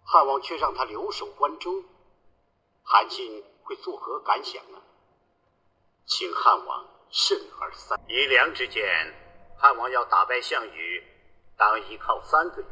[0.05, 1.85] 汉王却让他留守关中，
[2.83, 4.83] 韩信会作何感想呢？
[6.07, 7.97] 请汉王慎而三。
[8.09, 8.85] 以良之见，
[9.57, 11.01] 汉王要打败项羽，
[11.57, 12.67] 当依靠三个人。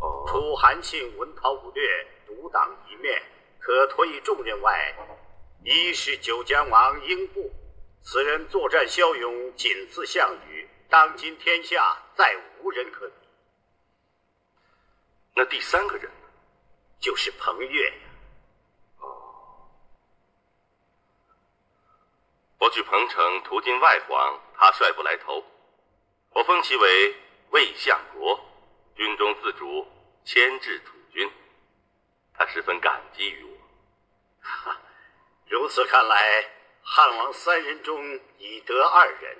[0.00, 3.20] 哦，除韩信文韬武略、独当一面，
[3.58, 4.94] 可托以重任外，
[5.64, 7.52] 一是九江王英布，
[8.02, 13.14] 此人作战骁勇，仅次项羽，当今天下再无人可比。
[15.34, 16.28] 那第三个人呢？
[17.00, 17.92] 就是彭越
[22.62, 25.44] 我举彭城途经外黄，他率部来投，
[26.30, 27.16] 我封其为
[27.50, 28.38] 魏相国，
[28.94, 29.84] 军中自主，
[30.24, 31.28] 牵制土军。
[32.32, 33.58] 他十分感激于我。
[34.42, 34.80] 哈，
[35.48, 36.50] 如此看来，
[36.84, 38.00] 汉王三人中
[38.38, 39.38] 已得二人，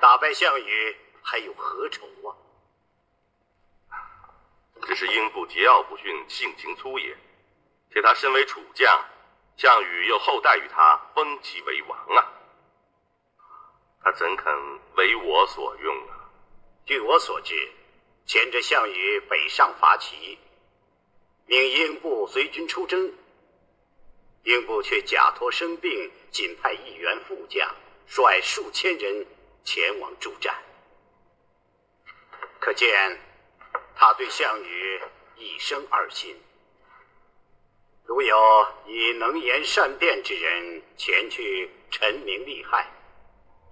[0.00, 2.30] 打败项羽还有何愁啊？
[4.82, 7.16] 只是英布桀骜不驯，性情粗野，
[7.92, 9.04] 且他身为楚将，
[9.56, 12.38] 项羽又厚待于他，封其为王啊。
[14.02, 14.52] 他怎肯
[14.96, 16.30] 为我所用啊？
[16.84, 17.70] 据我所知，
[18.26, 20.38] 前者项羽北上伐齐，
[21.46, 23.12] 命英布随军出征，
[24.42, 27.72] 英布却假托生病，仅派一员副将
[28.06, 29.24] 率数千人
[29.62, 30.54] 前往助战。
[32.58, 33.20] 可见
[33.94, 35.00] 他对项羽
[35.36, 36.36] 一生二心。
[38.04, 42.90] 如有以能言善辩之人前去陈明利害，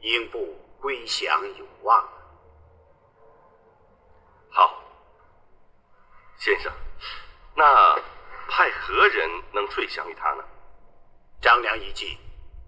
[0.00, 2.08] 英布归降有望。
[4.50, 4.82] 好，
[6.36, 6.72] 先生，
[7.54, 7.96] 那
[8.48, 10.44] 派何人能退降于他呢？
[11.40, 12.18] 张良一计，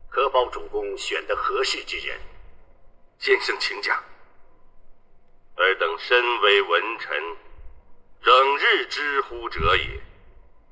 [0.08, 2.20] 可保主公选得合适之人。
[3.18, 4.02] 先生请讲。
[5.56, 7.36] 尔等身为文臣，
[8.22, 10.02] 整日知乎者也，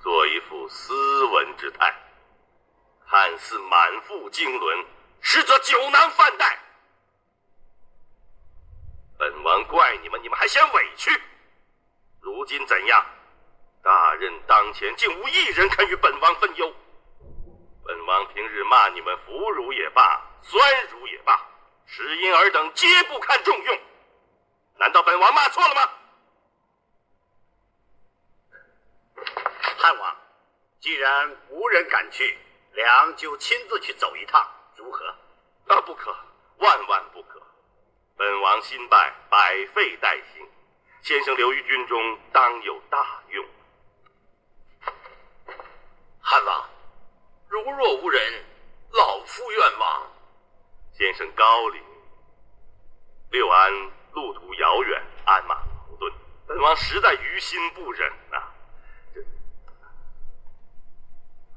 [0.00, 1.94] 做一副斯文之态，
[3.06, 4.86] 看似满腹经纶，
[5.20, 6.58] 实则酒囊饭袋。
[9.18, 11.10] 本王怪你们，你们还嫌委屈。
[12.20, 13.06] 如今怎样？
[13.82, 16.74] 大任当前，竟无一人肯与本王分忧。
[17.82, 21.48] 本王平日骂你们腐儒也罢，酸儒也罢，
[21.86, 23.80] 实因尔等皆不堪重用。
[24.76, 25.90] 难道本王骂错了吗？
[29.78, 30.16] 汉王，
[30.80, 32.38] 既然无人敢去，
[32.72, 34.46] 良就亲自去走一趟，
[34.80, 35.04] 如何？
[35.68, 36.10] 啊，不可，
[36.56, 37.38] 万万不可！
[38.16, 40.48] 本王新败，百废待兴。
[41.02, 43.46] 先生留于军中，当有大用。
[46.22, 46.68] 汉王，
[47.48, 48.44] 如若无人，
[48.92, 50.10] 老夫愿往。
[50.94, 51.82] 先生高龄，
[53.30, 53.72] 六安
[54.12, 56.10] 路途遥远，鞍马劳顿，
[56.46, 58.42] 本王实在于心不忍呐、
[59.14, 59.22] 这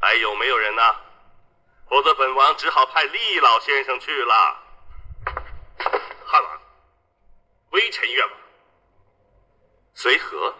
[0.01, 0.81] 还有没有人呢？
[1.89, 4.63] 否则本王只好派厉老先生去了。
[6.25, 6.61] 汉王，
[7.71, 8.37] 微臣愿往。
[9.93, 10.55] 随和。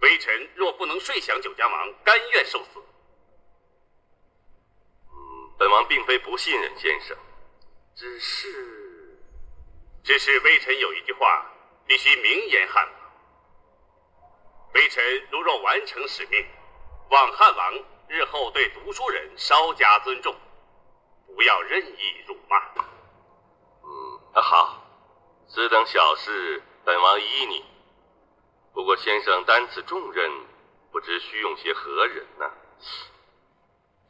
[0.00, 2.82] 微臣若不能睡降九江王，甘愿受死。
[5.56, 7.16] 本王并非不信任先生，
[7.94, 9.18] 只是，
[10.02, 11.46] 只是微臣有一句话
[11.86, 13.12] 必须明言汉王：
[14.74, 16.44] 微臣如若完成使命，
[17.08, 17.72] 望汉王
[18.08, 20.34] 日后对读书人稍加尊重，
[21.34, 22.58] 不要任意辱骂。
[23.82, 24.82] 嗯，啊好，
[25.48, 27.64] 此等小事，本王依你。
[28.72, 30.30] 不过先生担此重任，
[30.90, 32.50] 不知需用些何人呢？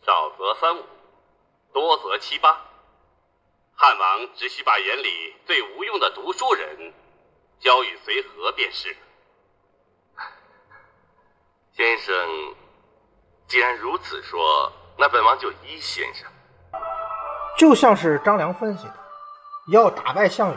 [0.02, 0.84] 少则三五，
[1.72, 2.60] 多则七八。
[3.76, 6.94] 汉王只需把眼里最无用的读书人
[7.58, 8.96] 交与随和便是。
[11.72, 12.54] 先生
[13.54, 16.26] 既然如此说，那本王就依先生。
[17.56, 18.94] 就像是张良分析的，
[19.68, 20.56] 要打败项羽，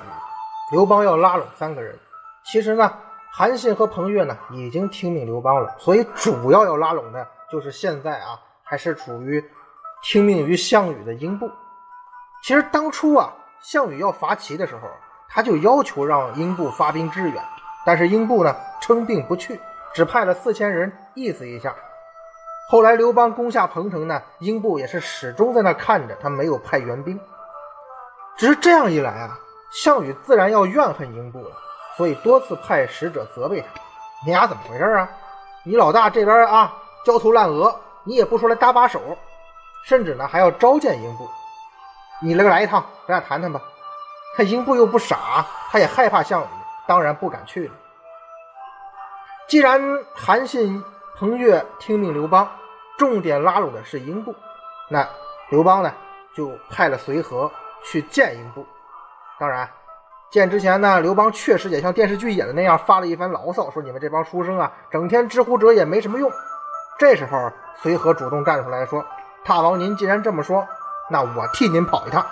[0.71, 1.95] 刘邦要拉拢三个人。
[2.43, 2.91] 其实呢，
[3.31, 9.47] 韩信和彭越呢已经听命刘邦了，所以主要要拉拢的就是现在啊还是处于
[10.01, 11.47] 听命于项羽的英布。
[12.41, 14.89] 其实当初啊，项羽要伐齐的时候，
[15.29, 17.43] 他就要求让英布发兵支援，
[17.85, 19.61] 但是英布呢称病不去，
[19.93, 21.75] 只派了四千人意思一下。
[22.69, 27.17] 后来刘邦攻下彭城呢，英布也是始终在那看着，他没有派援兵。
[28.35, 29.39] 只是这样一来啊，
[29.71, 31.51] 项羽自然要怨恨英布了，
[31.95, 33.67] 所以多次派使者责备他
[34.25, 35.09] ：“你俩怎么回事啊？
[35.63, 36.73] 你老大这边啊
[37.05, 38.99] 焦头烂额，你也不出来搭把手，
[39.85, 41.25] 甚至呢还要召见英布。
[42.21, 43.61] 你来来一趟，咱俩谈谈吧。”
[44.35, 46.45] 他英布又不傻，他也害怕项羽，
[46.85, 47.73] 当然不敢去了。
[49.47, 49.81] 既然
[50.13, 50.83] 韩信、
[51.19, 52.47] 彭越听命刘邦，
[52.95, 54.35] 重点拉拢的是英布，
[54.87, 55.07] 那
[55.49, 55.91] 刘邦呢
[56.35, 57.51] 就派了随和
[57.83, 58.63] 去见英布。
[59.39, 59.67] 当然，
[60.29, 66.31] 见之前呢，刘邦确实也像电视剧演的那样发了一番牢骚，说你们这帮书生啊，整天知乎者也没什么用。
[66.99, 67.51] 这时候，
[67.81, 69.03] 随和主动站出来说
[69.43, 70.67] ：“大王，您既然这么说，
[71.09, 72.23] 那我替您跑一趟。”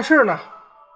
[0.00, 0.40] 但是呢，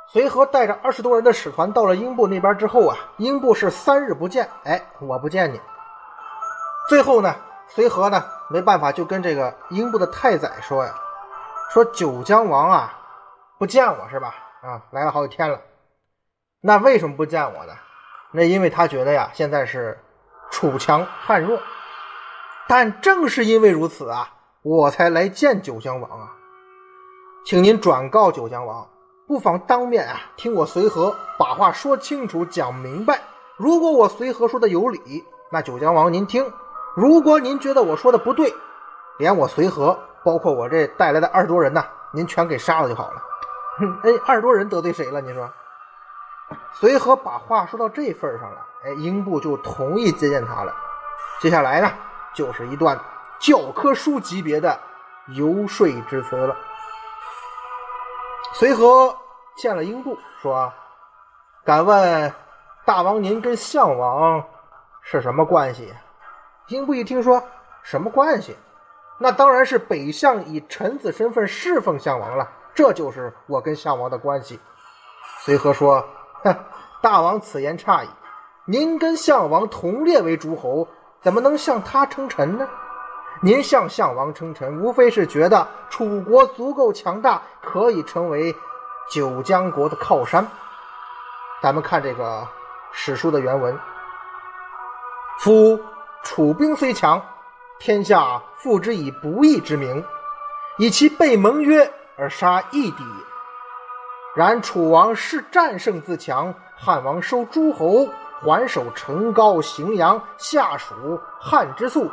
[0.09, 5.61] 随和带着二十多人的使团到了英布那边之后啊，英布是三日不见，哎，我不见你。
[6.89, 7.37] 最后呢，
[7.69, 10.95] 随和呢没办法，就跟这个英布的太宰说呀，
[11.71, 12.99] 说九江王啊
[13.59, 14.35] 不见我是吧？
[14.63, 15.61] 啊，来了好几天了，
[16.63, 17.75] 那为什么不见我呢？
[18.33, 20.03] 那因为他觉得呀，现在是
[20.51, 21.61] 楚强汉弱，
[22.67, 24.33] 但正是因为如此啊，
[24.63, 26.31] 我才来见九江王啊。
[27.47, 28.89] 请您转告九江王，
[29.35, 33.20] 不妨当面啊听我随和把话说清楚、讲明白。
[33.57, 36.45] 如果我随和说的有理，那九江王您听；
[36.95, 38.55] 如果您觉得我说的不对，
[39.18, 43.20] 连我随和，包括我这带来的二十多人呐，您全给杀了就好了。
[44.05, 45.20] 哎，二十多人得罪谁了？
[45.20, 45.51] 您说？
[46.72, 50.72] 随和把话说到这份上了，哎，英布就同意接见他了。
[51.41, 51.91] 接下来呢，
[52.32, 52.97] 就是一段
[53.41, 54.78] 教科书级别的
[55.35, 56.57] 游说之词了。
[58.53, 59.12] 随和
[59.57, 60.73] 见了英布，说
[61.65, 62.33] ：“敢问
[62.85, 64.45] 大王，您跟项王
[65.03, 65.95] 是什么关系？”
[66.69, 67.43] 英布一听说
[67.83, 68.57] 什么关系，
[69.19, 72.51] 那当然是北相以臣子身份侍奉项王了。
[72.75, 74.59] 这就是我跟项王的关系。
[75.41, 76.05] 随和说
[76.43, 76.57] ：“哼，
[77.01, 78.09] 大王此言差矣。
[78.67, 80.89] 您跟项王同列为诸侯，
[81.21, 82.67] 怎么能向他称臣呢？”
[83.43, 88.57] 您向项王称臣，无非是觉得楚国足够强大，可以成为
[89.09, 90.47] 九江国的靠山。
[91.63, 92.47] 咱们看这个
[92.93, 93.79] 史书的原文
[95.41, 95.81] ：“夫
[96.23, 97.21] 楚兵虽强，
[97.79, 100.05] 天下复之以不义之名，
[100.79, 103.05] 以其背盟约而杀义敌。
[104.35, 108.09] 然楚王是战胜自强，汉王收诸侯，
[108.43, 112.11] 还守成皋、荥阳，下属汉之粟。”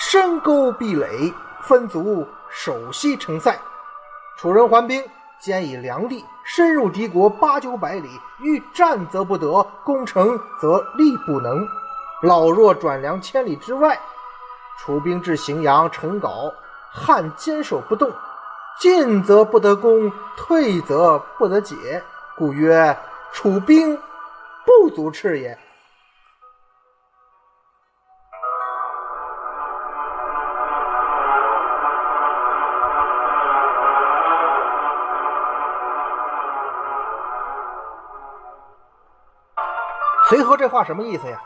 [0.00, 3.58] 深沟壁垒，分族守西城塞。
[4.36, 5.04] 楚人还兵，
[5.40, 8.08] 兼以粮地，深入敌国八九百里。
[8.40, 11.66] 欲战则不得，攻城则力不能。
[12.22, 13.98] 老弱转粮千里之外。
[14.78, 16.52] 楚兵至荥阳、城皋，
[16.90, 18.10] 汉坚守不动。
[18.80, 21.74] 进则不得攻，退则不得解。
[22.36, 22.96] 故曰：
[23.32, 23.98] 楚兵
[24.64, 25.58] 不足赤也。
[40.78, 41.36] 话什么意思呀？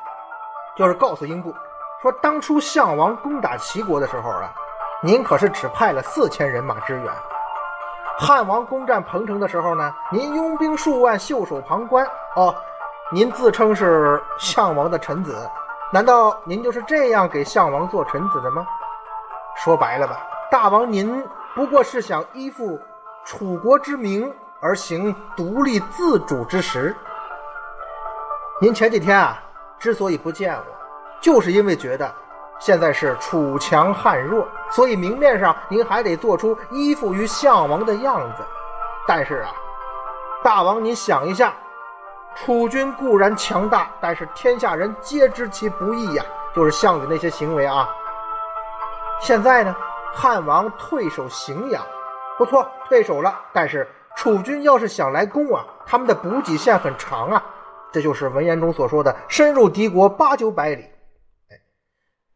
[0.76, 1.54] 就是告诉英布，
[2.02, 4.52] 说当初项王攻打齐国的时候啊，
[5.02, 7.10] 您可是只派了四千人马支援；
[8.18, 12.06] 汉王攻占彭城的时候呢，您拥兵数万，袖手旁观。
[12.36, 12.54] 哦，
[13.10, 15.48] 您自称是项王的臣子，
[15.90, 18.66] 难道您就是这样给项王做臣子的吗？
[19.56, 20.20] 说白了吧，
[20.50, 22.78] 大王您不过是想依附
[23.24, 24.30] 楚国之名
[24.60, 26.94] 而行独立自主之实。
[28.62, 29.42] 您前几天啊，
[29.76, 30.64] 之所以不见我，
[31.20, 32.14] 就是因为觉得
[32.60, 38.44] 现在是楚强汉弱，所以明面上您还得做出依附于项王的样子。
[39.04, 39.50] 但是啊，
[40.44, 41.52] 大王您想一下，
[42.36, 47.88] 楚军固然强大，但是天下人皆知其不义呀，就是项羽那些行为啊。
[49.18, 49.74] 现在呢，
[50.14, 51.82] 汉王退守荥阳，
[52.38, 53.40] 不错，退守了。
[53.52, 57.42] 但是楚军要是想来攻啊，他们的补给线很长啊。
[57.92, 60.82] 这就是文言中所说的深入敌国八九百里，
[61.50, 61.56] 哎，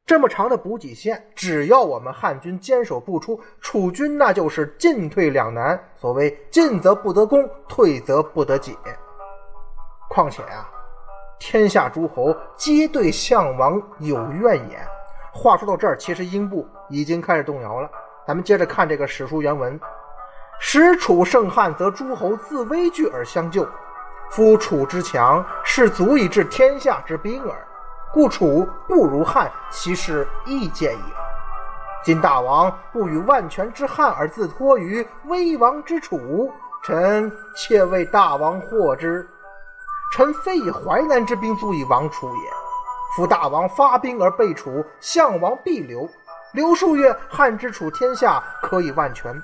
[0.05, 5.83] 这么长的补给线，只要我们汉军坚守不出，楚军那就是进退两难。
[5.97, 8.77] 所谓进则不得攻，退则不得解。
[10.11, 10.69] 况且啊，
[11.39, 14.87] 天下诸侯皆对项王有怨言。
[15.33, 17.91] 话说到这儿，其实英布已经开始动摇了。
[18.27, 19.79] 咱们接着看这个史书原文：
[20.61, 23.67] 使楚胜汉，则诸侯自危惧而相救。
[24.31, 27.57] 夫楚之强，是足以治天下之兵耳。
[28.13, 31.15] 故楚不如汉，其势亦见也。
[32.05, 36.53] 今大王不与万全之汉而自托于危亡之楚，
[36.83, 39.29] 臣妾为大王获之。
[40.13, 42.51] 臣非以淮南之兵足以亡楚也。
[43.17, 46.09] 夫大王发兵而被楚，项王必留。
[46.53, 49.43] 留数月，汉之楚天下可以万全。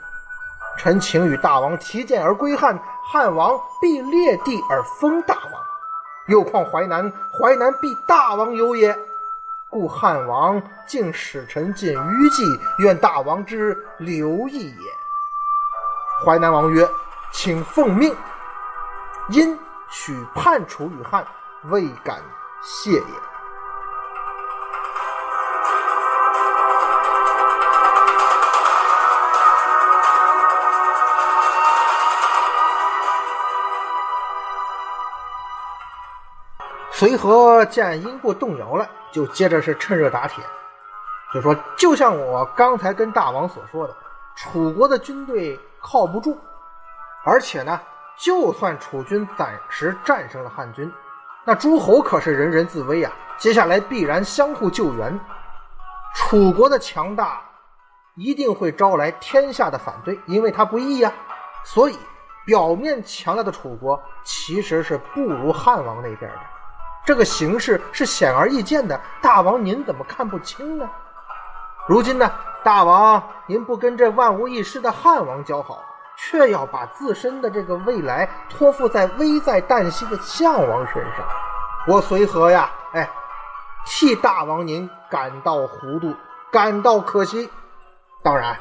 [0.77, 5.63] 臣请与大王提剑而归汉，汉王必列地而封大王。
[6.27, 8.97] 又况淮南，淮南必大王有也。
[9.69, 12.45] 故汉王竟使臣进虞姬，
[12.79, 14.93] 愿大王之留意也。
[16.25, 16.89] 淮南王曰
[17.33, 18.15] ：“请奉命。”
[19.31, 19.59] 因
[19.89, 21.27] 许叛楚与汉，
[21.65, 22.21] 未敢
[22.63, 23.32] 谢也。
[37.03, 40.45] 随和见英布动摇了，就接着是趁热打铁，
[41.35, 43.97] 就说：“就像我刚才跟大王所说的，
[44.37, 46.39] 楚国的军队靠不住，
[47.25, 47.81] 而且呢。”
[48.17, 50.93] 就算楚军暂时战胜了汉军，
[51.45, 53.11] 那诸侯可是人人自危啊！
[53.37, 55.19] 接下来必然相互救援，
[56.15, 57.43] 楚国的强大
[58.15, 61.13] 一定会招来天下的反对，因为他不义呀。
[61.65, 61.99] 所以，
[62.47, 66.39] 表面强大的楚国其实是不如汉王那边的，
[67.05, 69.01] 这个形势是显而易见的。
[69.21, 70.89] 大王您怎么看不清呢？
[71.89, 72.31] 如今呢，
[72.63, 75.83] 大王您不跟这万无一失的汉王交好？
[76.15, 81.27] 却要把自身的这个未来托付在危在旦夕的项王身上，
[81.89, 83.09] 我随和呀，哎，
[83.87, 86.15] 替大王您感到糊涂，
[86.53, 87.51] 感到可惜。
[88.23, 88.57] 当然，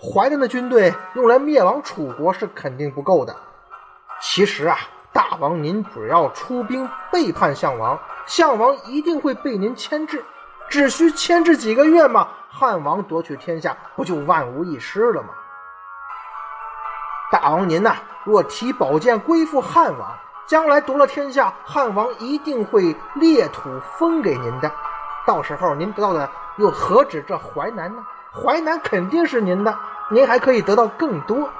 [0.00, 3.34] 淮南的军队用来灭亡楚国是肯定不够的。
[4.20, 4.78] 其实啊，
[5.12, 10.24] 大王您只要出兵背叛项王，项王一定会被您牵制，
[10.68, 15.28] 只需牵制几个月嘛，汉王夺取天下不就万无一失了吗？
[17.30, 24.72] 大王您呐，若提宝剑归附汉王，将来夺了天下，汉王一定会裂土封给您的。
[25.26, 28.04] 到时候您得到的又何止这淮南呢？
[28.32, 31.50] 淮南肯定是您的，您还可以得到更多。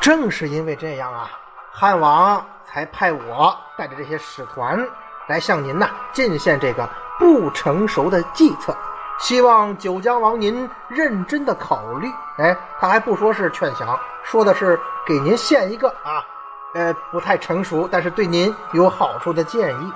[0.00, 1.30] 正是因为这样啊，
[1.78, 4.82] 汉王才派我带着这些使团
[5.26, 8.74] 来向您呐进献这个不成熟的计策。
[9.18, 12.10] 希望九江王您认真的考虑。
[12.38, 16.24] 哎，他还不说是劝降，说的是给您献一个啊，
[16.72, 19.92] 呃，不太成熟，但是对您有好处的建议。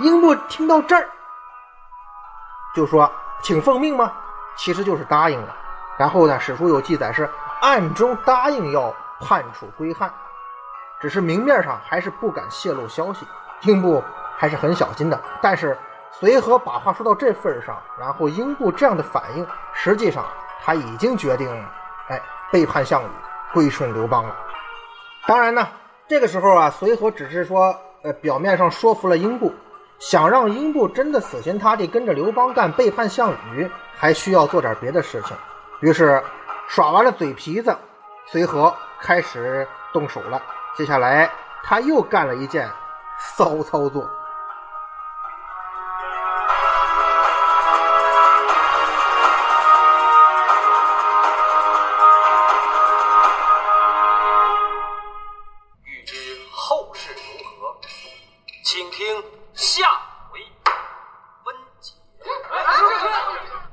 [0.00, 1.08] 英布听到这儿，
[2.74, 3.08] 就说
[3.40, 4.12] ：“请奉命吗？”
[4.58, 5.54] 其实就是答应了。
[5.96, 10.12] 然后呢，史书有记载是暗中答应要叛楚归汉，
[11.00, 13.26] 只是明面上还是不敢泄露消息。
[13.62, 14.02] 英布
[14.36, 15.76] 还是很小心的，但是。
[16.12, 20.24] 随和把话说到这份上，然后英布这样的反应，实际上
[20.60, 21.48] 他已经决定，
[22.08, 22.20] 哎，
[22.50, 23.06] 背叛项羽，
[23.54, 24.36] 归顺刘邦了。
[25.24, 25.68] 当然呢，
[26.08, 29.54] 这个时候啊，随和只是说，呃，表面上说服了英布，
[30.00, 35.36] 想让英布真的死心塌地跟着刘邦干，背叛项羽，还需要做点别的事情。
[35.78, 36.20] 于是
[36.66, 37.74] 耍完了嘴皮子，
[38.26, 40.42] 随和开始动手了。
[40.80, 41.30] 接下来
[41.62, 42.66] 他又干了一件
[43.18, 44.08] 骚操作。